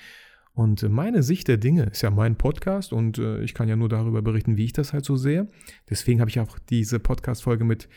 Und 0.60 0.84
meine 0.90 1.24
Sicht 1.24 1.48
der 1.48 1.56
Dinge 1.56 1.84
ist 1.84 2.02
ja 2.02 2.12
mein 2.12 2.36
Podcast 2.36 2.92
und 2.92 3.18
äh, 3.18 3.42
ich 3.44 3.54
kann 3.54 3.70
ja 3.70 3.78
nur 3.78 3.88
darüber 3.88 4.22
berichten, 4.22 4.58
wie 4.58 4.66
ich 4.66 4.74
das 4.74 4.92
halt 4.92 5.06
so 5.06 5.16
sehe. 5.16 5.48
Deswegen 5.90 6.20
habe 6.20 6.30
ich 6.30 6.42
auch 6.42 6.60
diese 6.60 7.00
Podcast-Folge 7.00 7.64
mit, 7.64 7.88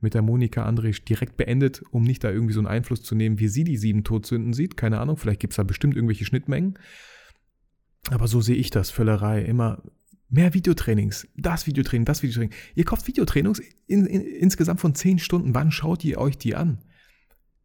mit 0.00 0.14
der 0.14 0.22
Monika 0.22 0.66
André 0.66 0.98
direkt 1.04 1.36
beendet, 1.36 1.82
um 1.90 2.04
nicht 2.04 2.24
da 2.24 2.30
irgendwie 2.30 2.54
so 2.54 2.60
einen 2.60 2.68
Einfluss 2.68 3.02
zu 3.02 3.14
nehmen, 3.14 3.38
wie 3.38 3.48
sie 3.48 3.64
die 3.64 3.76
sieben 3.76 4.02
Todsünden 4.02 4.54
sieht. 4.54 4.78
Keine 4.78 4.98
Ahnung, 4.98 5.18
vielleicht 5.18 5.40
gibt 5.40 5.52
es 5.52 5.56
da 5.56 5.62
bestimmt 5.62 5.94
irgendwelche 5.94 6.24
Schnittmengen. 6.24 6.78
Aber 8.08 8.28
so 8.28 8.40
sehe 8.40 8.56
ich 8.56 8.70
das, 8.70 8.88
Völlerei. 8.90 9.42
Immer 9.42 9.82
mehr 10.30 10.54
Videotrainings, 10.54 11.28
das 11.36 11.66
Videotraining, 11.66 12.06
das 12.06 12.22
Videotraining. 12.22 12.54
Ihr 12.74 12.84
kauft 12.86 13.06
Videotrainings 13.06 13.60
in, 13.88 14.06
in, 14.06 14.22
insgesamt 14.22 14.80
von 14.80 14.94
zehn 14.94 15.18
Stunden. 15.18 15.54
Wann 15.54 15.70
schaut 15.70 16.02
ihr 16.02 16.16
euch 16.16 16.38
die 16.38 16.54
an? 16.54 16.78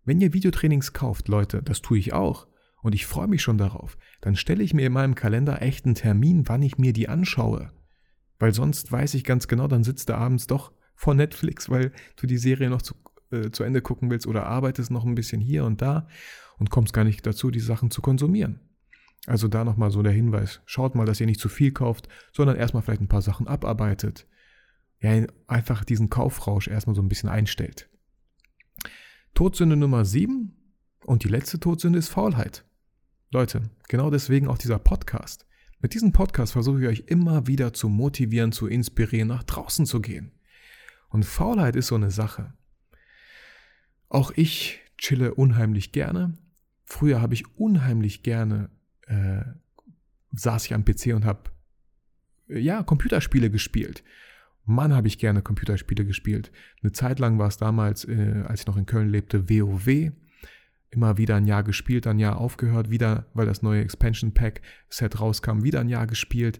Wenn 0.03 0.19
ihr 0.19 0.33
Videotrainings 0.33 0.91
kauft, 0.91 1.29
Leute, 1.29 1.63
das 1.63 1.81
tue 1.81 1.99
ich 1.99 2.11
auch, 2.11 2.50
und 2.81 2.95
ich 2.95 3.05
freue 3.05 3.27
mich 3.27 3.41
schon 3.41 3.57
darauf, 3.57 3.97
dann 4.21 4.35
stelle 4.35 4.63
ich 4.63 4.73
mir 4.73 4.87
in 4.87 4.93
meinem 4.93 5.15
Kalender 5.15 5.61
echt 5.61 5.85
einen 5.85 5.95
Termin, 5.95 6.47
wann 6.47 6.61
ich 6.61 6.77
mir 6.77 6.93
die 6.93 7.09
anschaue. 7.09 7.71
Weil 8.39 8.53
sonst 8.53 8.91
weiß 8.91 9.13
ich 9.13 9.23
ganz 9.23 9.47
genau, 9.47 9.67
dann 9.67 9.83
sitzt 9.83 10.09
du 10.09 10.15
abends 10.15 10.47
doch 10.47 10.71
vor 10.95 11.13
Netflix, 11.13 11.69
weil 11.69 11.91
du 12.15 12.27
die 12.27 12.37
Serie 12.37 12.69
noch 12.69 12.81
zu, 12.81 12.95
äh, 13.31 13.51
zu 13.51 13.63
Ende 13.63 13.81
gucken 13.81 14.09
willst 14.09 14.27
oder 14.27 14.47
arbeitest 14.47 14.91
noch 14.91 15.05
ein 15.05 15.15
bisschen 15.15 15.41
hier 15.41 15.65
und 15.65 15.81
da 15.81 16.07
und 16.57 16.69
kommst 16.69 16.93
gar 16.93 17.03
nicht 17.03 17.25
dazu, 17.25 17.51
die 17.51 17.59
Sachen 17.59 17.91
zu 17.91 18.01
konsumieren. 18.01 18.59
Also 19.27 19.47
da 19.47 19.63
nochmal 19.63 19.91
so 19.91 20.01
der 20.01 20.11
Hinweis. 20.11 20.61
Schaut 20.65 20.95
mal, 20.95 21.05
dass 21.05 21.19
ihr 21.19 21.27
nicht 21.27 21.39
zu 21.39 21.49
viel 21.49 21.71
kauft, 21.71 22.07
sondern 22.31 22.57
erstmal 22.57 22.81
vielleicht 22.81 23.01
ein 23.01 23.07
paar 23.07 23.21
Sachen 23.21 23.47
abarbeitet. 23.47 24.27
Ja, 24.99 25.25
einfach 25.47 25.83
diesen 25.83 26.09
Kaufrausch 26.09 26.67
erstmal 26.67 26.95
so 26.95 27.01
ein 27.01 27.09
bisschen 27.09 27.29
einstellt. 27.29 27.89
Todsünde 29.33 29.75
Nummer 29.75 30.05
7 30.05 30.55
und 31.05 31.23
die 31.23 31.29
letzte 31.29 31.59
Todsünde 31.59 31.99
ist 31.99 32.09
Faulheit. 32.09 32.65
Leute, 33.33 33.61
genau 33.87 34.09
deswegen 34.09 34.49
auch 34.49 34.57
dieser 34.57 34.77
Podcast. 34.77 35.45
Mit 35.79 35.93
diesem 35.93 36.11
Podcast 36.11 36.51
versuche 36.51 36.81
ich 36.81 36.87
euch 36.87 37.03
immer 37.07 37.47
wieder 37.47 37.71
zu 37.71 37.87
motivieren, 37.87 38.51
zu 38.51 38.67
inspirieren, 38.67 39.29
nach 39.29 39.43
draußen 39.43 39.85
zu 39.85 40.01
gehen. 40.01 40.33
Und 41.07 41.25
Faulheit 41.25 41.77
ist 41.77 41.87
so 41.87 41.95
eine 41.95 42.11
Sache. 42.11 42.53
Auch 44.09 44.31
ich 44.35 44.81
chille 44.97 45.33
unheimlich 45.33 45.93
gerne. 45.93 46.33
Früher 46.83 47.21
habe 47.21 47.33
ich 47.33 47.55
unheimlich 47.55 48.21
gerne, 48.21 48.69
äh, 49.07 49.43
saß 50.33 50.65
ich 50.65 50.73
am 50.73 50.83
PC 50.83 51.15
und 51.15 51.23
habe, 51.23 51.51
äh, 52.49 52.59
ja, 52.59 52.83
Computerspiele 52.83 53.49
gespielt. 53.49 54.03
Mann, 54.65 54.93
habe 54.93 55.07
ich 55.07 55.19
gerne 55.19 55.41
Computerspiele 55.41 56.03
gespielt. 56.03 56.51
Eine 56.83 56.91
Zeit 56.91 57.19
lang 57.19 57.39
war 57.39 57.47
es 57.47 57.55
damals, 57.55 58.03
äh, 58.03 58.43
als 58.45 58.59
ich 58.59 58.67
noch 58.67 58.75
in 58.75 58.85
Köln 58.85 59.07
lebte, 59.07 59.49
WoW 59.49 60.11
immer 60.91 61.17
wieder 61.17 61.35
ein 61.35 61.47
Jahr 61.47 61.63
gespielt, 61.63 62.05
ein 62.05 62.19
Jahr 62.19 62.37
aufgehört, 62.37 62.89
wieder, 62.89 63.25
weil 63.33 63.45
das 63.45 63.61
neue 63.61 63.81
Expansion 63.81 64.33
Pack 64.33 64.61
Set 64.89 65.19
rauskam, 65.19 65.63
wieder 65.63 65.79
ein 65.79 65.89
Jahr 65.89 66.05
gespielt. 66.05 66.59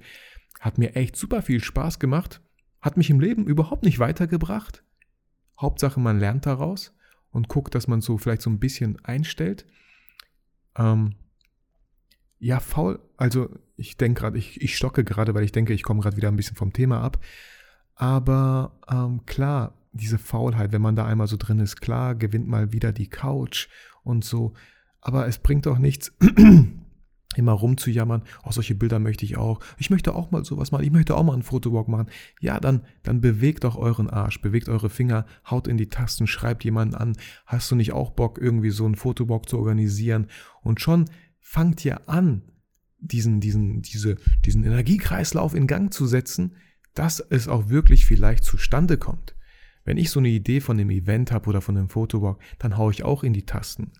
Hat 0.60 0.78
mir 0.78 0.96
echt 0.96 1.16
super 1.16 1.42
viel 1.42 1.62
Spaß 1.62 2.00
gemacht, 2.00 2.42
hat 2.80 2.98
mich 2.98 3.10
im 3.10 3.20
Leben 3.20 3.46
überhaupt 3.46 3.84
nicht 3.84 4.00
weitergebracht. 4.00 4.84
Hauptsache, 5.60 6.00
man 6.00 6.20
lernt 6.20 6.46
daraus 6.46 6.96
und 7.30 7.50
guckt, 7.50 7.76
dass 7.76 7.88
man 7.88 8.02
so 8.02 8.18
vielleicht 8.18 8.42
so 8.42 8.50
ein 8.50 8.60
bisschen 8.60 8.98
einstellt. 9.04 9.66
Ähm, 10.78 11.16
ja, 12.40 12.60
faul, 12.60 13.00
also 13.18 13.50
ich 13.76 13.98
denke 13.98 14.22
gerade, 14.22 14.38
ich, 14.38 14.62
ich 14.62 14.76
stocke 14.76 15.04
gerade, 15.04 15.36
weil 15.36 15.44
ich 15.44 15.52
denke, 15.52 15.74
ich 15.74 15.84
komme 15.84 16.02
gerade 16.02 16.18
wieder 16.18 16.30
ein 16.30 16.38
bisschen 16.38 16.56
vom 16.56 16.74
Thema 16.74 17.02
ab. 17.02 17.20
Aber 17.96 18.80
ähm, 18.90 19.26
klar, 19.26 19.78
diese 19.92 20.18
Faulheit, 20.18 20.72
wenn 20.72 20.82
man 20.82 20.96
da 20.96 21.06
einmal 21.06 21.28
so 21.28 21.38
drin 21.38 21.60
ist, 21.60 21.82
klar, 21.82 22.16
gewinnt 22.16 22.48
mal 22.48 22.72
wieder 22.72 22.92
die 22.94 23.10
Couch 23.10 23.68
und 24.04 24.24
so. 24.24 24.54
Aber 25.02 25.28
es 25.28 25.40
bringt 25.40 25.66
doch 25.66 25.80
nichts, 25.80 26.14
immer 27.36 27.54
rumzujammern, 27.54 28.24
oh, 28.44 28.52
solche 28.52 28.76
Bilder 28.76 29.00
möchte 29.00 29.26
ich 29.26 29.38
auch. 29.38 29.60
Ich 29.78 29.90
möchte 29.90 30.14
auch 30.14 30.32
mal 30.32 30.44
sowas 30.44 30.72
machen. 30.72 30.84
Ich 30.84 30.92
möchte 30.92 31.16
auch 31.16 31.24
mal 31.24 31.34
einen 31.34 31.44
Fotowalk 31.44 31.88
machen. 31.88 32.08
Ja, 32.40 32.60
dann, 32.60 32.82
dann 33.04 33.22
bewegt 33.22 33.64
doch 33.64 33.78
euren 33.78 34.10
Arsch, 34.10 34.42
bewegt 34.42 34.70
eure 34.70 34.90
Finger, 34.90 35.26
haut 35.50 35.68
in 35.68 35.78
die 35.78 35.90
Tasten, 35.90 36.28
schreibt 36.28 36.64
jemanden 36.64 36.96
an. 36.96 37.16
Hast 37.46 37.72
du 37.72 37.76
nicht 37.76 37.94
auch 37.94 38.12
Bock, 38.12 38.38
irgendwie 38.40 38.72
so 38.72 38.86
einen 38.86 38.96
Fotowalk 38.96 39.48
zu 39.48 39.58
organisieren? 39.58 40.28
Und 40.62 40.82
schon 40.82 41.06
fangt 41.40 41.84
ihr 41.86 42.10
an, 42.10 42.44
diesen, 43.00 43.40
diesen, 43.40 43.82
diese, 43.82 44.18
diesen 44.46 44.64
Energiekreislauf 44.64 45.56
in 45.56 45.68
Gang 45.68 45.92
zu 45.92 46.06
setzen, 46.06 46.56
dass 46.94 47.20
es 47.20 47.48
auch 47.48 47.70
wirklich 47.70 48.06
vielleicht 48.06 48.44
zustande 48.44 48.98
kommt. 48.98 49.36
Wenn 49.84 49.98
ich 49.98 50.10
so 50.12 50.20
eine 50.20 50.30
Idee 50.30 50.62
von 50.62 50.80
einem 50.80 50.90
Event 50.90 51.32
habe 51.32 51.50
oder 51.50 51.62
von 51.62 51.78
einem 51.78 51.90
Fotowalk, 51.90 52.40
dann 52.60 52.78
haue 52.78 52.92
ich 52.92 53.04
auch 53.04 53.24
in 53.24 53.34
die 53.34 53.46
Tasten. 53.46 53.92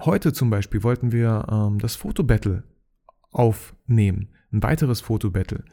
Heute 0.00 0.32
zum 0.32 0.50
Beispiel 0.50 0.82
wollten 0.82 1.12
wir 1.12 1.46
ähm, 1.50 1.78
das 1.78 1.96
Fotobattle 1.96 2.64
aufnehmen. 3.30 4.28
Ein 4.52 4.62
weiteres 4.62 5.00
Fotobattle. 5.00 5.64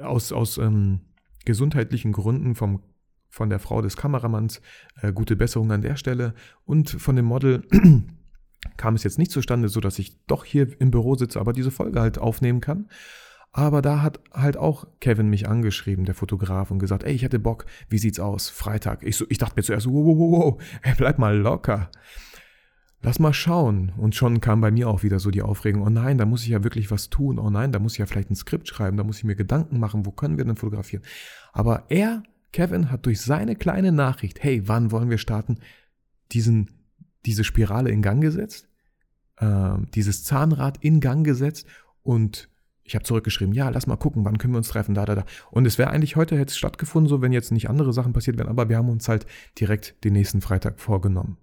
Aus, 0.00 0.32
aus 0.32 0.58
ähm, 0.58 1.00
gesundheitlichen 1.44 2.12
Gründen 2.12 2.54
vom, 2.54 2.82
von 3.28 3.50
der 3.50 3.58
Frau 3.58 3.82
des 3.82 3.96
Kameramanns. 3.96 4.60
Äh, 5.00 5.12
gute 5.12 5.36
Besserung 5.36 5.70
an 5.72 5.82
der 5.82 5.96
Stelle. 5.96 6.34
Und 6.64 6.90
von 6.90 7.16
dem 7.16 7.24
Model 7.24 7.66
kam 8.76 8.94
es 8.94 9.04
jetzt 9.04 9.18
nicht 9.18 9.30
zustande, 9.30 9.68
so 9.68 9.80
dass 9.80 9.98
ich 9.98 10.24
doch 10.26 10.44
hier 10.44 10.80
im 10.80 10.90
Büro 10.90 11.14
sitze, 11.14 11.40
aber 11.40 11.52
diese 11.52 11.70
Folge 11.70 12.00
halt 12.00 12.18
aufnehmen 12.18 12.60
kann. 12.60 12.88
Aber 13.52 13.82
da 13.82 14.02
hat 14.02 14.20
halt 14.32 14.56
auch 14.56 14.86
Kevin 15.00 15.30
mich 15.30 15.48
angeschrieben, 15.48 16.04
der 16.04 16.14
Fotograf, 16.14 16.70
und 16.70 16.78
gesagt, 16.78 17.02
ey, 17.02 17.14
ich 17.14 17.22
hätte 17.22 17.38
Bock, 17.38 17.66
wie 17.88 17.98
sieht's 17.98 18.20
aus? 18.20 18.50
Freitag. 18.50 19.02
Ich, 19.02 19.16
so, 19.16 19.24
ich 19.28 19.38
dachte 19.38 19.54
mir 19.56 19.62
zuerst, 19.62 19.86
wow, 19.86 19.94
wow, 19.94 20.18
wow, 20.18 20.62
ey, 20.82 20.94
bleib 20.96 21.18
mal 21.18 21.36
locker. 21.36 21.90
Lass 23.00 23.20
mal 23.20 23.32
schauen. 23.32 23.92
Und 23.96 24.14
schon 24.14 24.40
kam 24.40 24.60
bei 24.60 24.70
mir 24.70 24.88
auch 24.88 25.02
wieder 25.02 25.18
so 25.18 25.30
die 25.30 25.42
Aufregung, 25.42 25.82
oh 25.82 25.90
nein, 25.90 26.18
da 26.18 26.26
muss 26.26 26.42
ich 26.42 26.48
ja 26.48 26.64
wirklich 26.64 26.90
was 26.90 27.10
tun. 27.10 27.38
Oh 27.38 27.48
nein, 27.48 27.72
da 27.72 27.78
muss 27.78 27.92
ich 27.92 27.98
ja 27.98 28.06
vielleicht 28.06 28.30
ein 28.30 28.36
Skript 28.36 28.68
schreiben, 28.68 28.96
da 28.96 29.04
muss 29.04 29.18
ich 29.18 29.24
mir 29.24 29.36
Gedanken 29.36 29.78
machen, 29.78 30.04
wo 30.04 30.10
können 30.10 30.36
wir 30.36 30.44
denn 30.44 30.56
fotografieren? 30.56 31.04
Aber 31.52 31.84
er, 31.88 32.24
Kevin, 32.52 32.90
hat 32.90 33.06
durch 33.06 33.20
seine 33.20 33.56
kleine 33.56 33.92
Nachricht, 33.92 34.42
hey, 34.42 34.66
wann 34.66 34.90
wollen 34.90 35.10
wir 35.10 35.18
starten, 35.18 35.58
diesen, 36.32 36.70
diese 37.24 37.44
Spirale 37.44 37.90
in 37.90 38.02
Gang 38.02 38.20
gesetzt, 38.20 38.68
äh, 39.36 39.74
dieses 39.94 40.24
Zahnrad 40.24 40.78
in 40.82 41.00
Gang 41.00 41.24
gesetzt 41.24 41.66
und 42.02 42.48
ich 42.88 42.94
habe 42.94 43.04
zurückgeschrieben, 43.04 43.54
ja, 43.54 43.68
lass 43.68 43.86
mal 43.86 43.96
gucken, 43.96 44.24
wann 44.24 44.38
können 44.38 44.54
wir 44.54 44.58
uns 44.58 44.68
treffen, 44.68 44.94
da, 44.94 45.04
da, 45.04 45.14
da. 45.14 45.24
Und 45.50 45.66
es 45.66 45.78
wäre 45.78 45.90
eigentlich 45.90 46.16
heute 46.16 46.38
hätte 46.38 46.50
es 46.50 46.56
stattgefunden, 46.56 47.08
so 47.08 47.20
wenn 47.20 47.32
jetzt 47.32 47.52
nicht 47.52 47.68
andere 47.68 47.92
Sachen 47.92 48.14
passiert 48.14 48.38
wären, 48.38 48.48
aber 48.48 48.68
wir 48.68 48.78
haben 48.78 48.88
uns 48.88 49.08
halt 49.08 49.26
direkt 49.60 50.02
den 50.04 50.14
nächsten 50.14 50.40
Freitag 50.40 50.80
vorgenommen. 50.80 51.36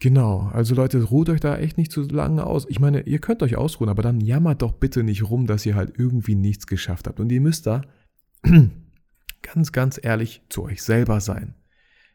Genau, 0.00 0.50
also 0.52 0.74
Leute, 0.74 1.02
ruht 1.02 1.28
euch 1.28 1.40
da 1.40 1.56
echt 1.56 1.76
nicht 1.76 1.90
zu 1.90 2.02
lange 2.02 2.46
aus. 2.46 2.66
Ich 2.68 2.78
meine, 2.78 3.02
ihr 3.02 3.18
könnt 3.20 3.42
euch 3.42 3.56
ausruhen, 3.56 3.90
aber 3.90 4.02
dann 4.02 4.20
jammert 4.20 4.62
doch 4.62 4.72
bitte 4.72 5.02
nicht 5.02 5.28
rum, 5.28 5.46
dass 5.46 5.66
ihr 5.66 5.74
halt 5.74 5.98
irgendwie 5.98 6.36
nichts 6.36 6.66
geschafft 6.66 7.08
habt. 7.08 7.18
Und 7.18 7.30
ihr 7.32 7.40
müsst 7.40 7.66
da 7.66 7.82
ganz, 9.42 9.72
ganz 9.72 9.98
ehrlich 10.00 10.42
zu 10.48 10.64
euch 10.64 10.82
selber 10.82 11.20
sein. 11.20 11.54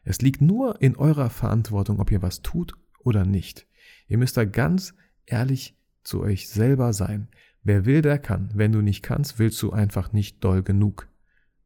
Es 0.02 0.20
liegt 0.20 0.40
nur 0.40 0.80
in 0.80 0.96
eurer 0.96 1.30
Verantwortung, 1.30 2.00
ob 2.00 2.10
ihr 2.10 2.22
was 2.22 2.40
tut 2.40 2.74
oder 3.00 3.24
nicht. 3.26 3.66
Ihr 4.08 4.16
müsst 4.18 4.36
da 4.36 4.44
ganz 4.44 4.94
ehrlich 5.26 5.78
zu 6.04 6.20
euch 6.20 6.48
selber 6.48 6.92
sein. 6.92 7.28
Wer 7.64 7.86
will, 7.86 8.02
der 8.02 8.18
kann. 8.18 8.50
Wenn 8.54 8.72
du 8.72 8.82
nicht 8.82 9.02
kannst, 9.02 9.38
willst 9.38 9.60
du 9.62 9.72
einfach 9.72 10.12
nicht 10.12 10.44
doll 10.44 10.62
genug. 10.62 11.08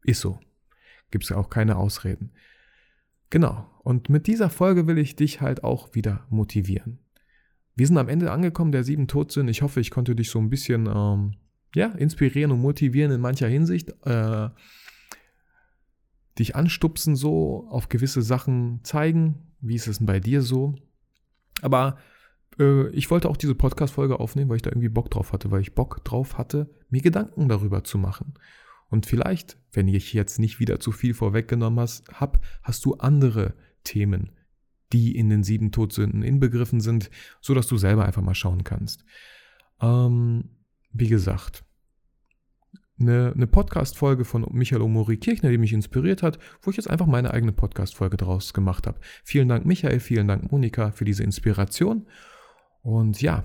Ist 0.05 0.21
so. 0.21 0.39
Gibt's 1.11 1.29
ja 1.29 1.37
auch 1.37 1.51
keine 1.51 1.77
Ausreden. 1.77 2.31
Genau. 3.31 3.69
Und 3.83 4.09
mit 4.09 4.27
dieser 4.27 4.49
Folge 4.49 4.87
will 4.87 4.99
ich 4.99 5.17
dich 5.17 5.41
halt 5.41 5.65
auch 5.65 5.95
wieder 5.95 6.27
motivieren. 6.31 7.01
Wir 7.75 7.87
sind 7.87 7.99
am 7.99 8.09
Ende 8.09 8.31
angekommen 8.31 8.73
der 8.73 8.85
sieben 8.85 9.09
Todsünden. 9.09 9.51
Ich 9.51 9.63
hoffe, 9.63 9.81
ich 9.81 9.91
konnte 9.91 10.15
dich 10.15 10.31
so 10.31 10.39
ein 10.39 10.51
bisschen 10.51 10.87
ähm, 10.87 11.35
ja, 11.75 11.89
inspirieren 11.89 12.53
und 12.53 12.61
motivieren 12.61 13.13
in 13.13 13.21
mancher 13.21 13.49
Hinsicht. 13.49 13.91
Äh, 14.07 14.51
dich 16.39 16.55
anstupsen, 16.55 17.17
so 17.17 17.67
auf 17.71 17.89
gewisse 17.89 18.23
Sachen 18.23 18.81
zeigen. 18.85 19.53
Wie 19.61 19.75
ist 19.75 19.89
es 19.89 19.99
denn 19.99 20.07
bei 20.07 20.21
dir 20.21 20.43
so? 20.43 20.77
Aber 21.61 21.99
äh, 22.59 22.89
ich 22.91 23.11
wollte 23.11 23.29
auch 23.29 23.37
diese 23.37 23.55
Podcast-Folge 23.55 24.21
aufnehmen, 24.21 24.51
weil 24.51 24.57
ich 24.57 24.63
da 24.63 24.71
irgendwie 24.71 24.89
Bock 24.89 25.11
drauf 25.11 25.33
hatte, 25.33 25.51
weil 25.51 25.61
ich 25.61 25.75
Bock 25.75 26.05
drauf 26.05 26.39
hatte, 26.39 26.71
mir 26.91 27.03
Gedanken 27.03 27.49
darüber 27.49 27.85
zu 27.85 27.99
machen. 27.99 28.35
Und 28.91 29.07
vielleicht, 29.07 29.59
wenn 29.73 29.89
ich 29.89 30.13
jetzt 30.13 30.39
nicht 30.39 30.61
wieder 30.61 30.81
zu 30.81 30.93
viel 30.93 31.15
vorweggenommen 31.15 31.87
habe, 32.13 32.41
hast 32.63 32.85
du 32.85 32.95
andere 32.95 33.55
Themen, 33.85 34.33
die 34.93 35.17
in 35.17 35.29
den 35.29 35.43
sieben 35.43 35.73
Todsünden 35.73 36.23
inbegriffen 36.23 36.81
sind, 36.81 37.11
so 37.41 37.55
dass 37.55 37.67
du 37.67 37.77
selber 37.77 38.07
einfach 38.07 38.23
mal 38.23 38.35
schauen 38.35 38.65
kannst. 38.65 39.05
Ähm, 39.81 40.51
wie 40.93 41.09
gesagt, 41.09 41.65
eine, 42.99 43.33
eine 43.35 43.47
Podcast-Folge 43.47 44.25
von 44.25 44.47
Michael 44.51 44.83
Omori 44.83 45.19
Kirchner, 45.19 45.51
die 45.51 45.59
mich 45.59 45.73
inspiriert 45.73 46.23
hat, 46.23 46.39
wo 46.63 46.71
ich 46.71 46.77
jetzt 46.77 46.91
einfach 46.91 47.07
meine 47.07 47.33
eigene 47.33 47.53
Podcast-Folge 47.53 48.17
draus 48.17 48.55
gemacht 48.55 48.87
habe. 48.87 48.99
Vielen 49.23 49.49
Dank, 49.49 49.67
Michael, 49.67 50.01
vielen 50.01 50.27
Dank, 50.27 50.51
Monika, 50.51 50.91
für 50.91 51.05
diese 51.05 51.23
Inspiration. 51.23 52.07
Und 52.83 53.21
ja, 53.23 53.45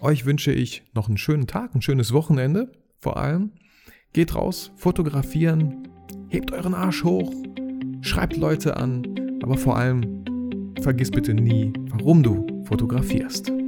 euch 0.00 0.26
wünsche 0.26 0.52
ich 0.52 0.82
noch 0.92 1.08
einen 1.08 1.16
schönen 1.16 1.46
Tag, 1.46 1.74
ein 1.74 1.82
schönes 1.82 2.12
Wochenende 2.12 2.72
vor 2.98 3.16
allem. 3.16 3.52
Geht 4.12 4.34
raus, 4.34 4.72
fotografieren, 4.76 5.88
hebt 6.28 6.52
euren 6.52 6.74
Arsch 6.74 7.04
hoch, 7.04 7.32
schreibt 8.00 8.36
Leute 8.36 8.76
an, 8.76 9.38
aber 9.42 9.56
vor 9.56 9.76
allem 9.76 10.24
vergiss 10.80 11.10
bitte 11.10 11.34
nie, 11.34 11.72
warum 11.88 12.22
du 12.22 12.64
fotografierst. 12.64 13.63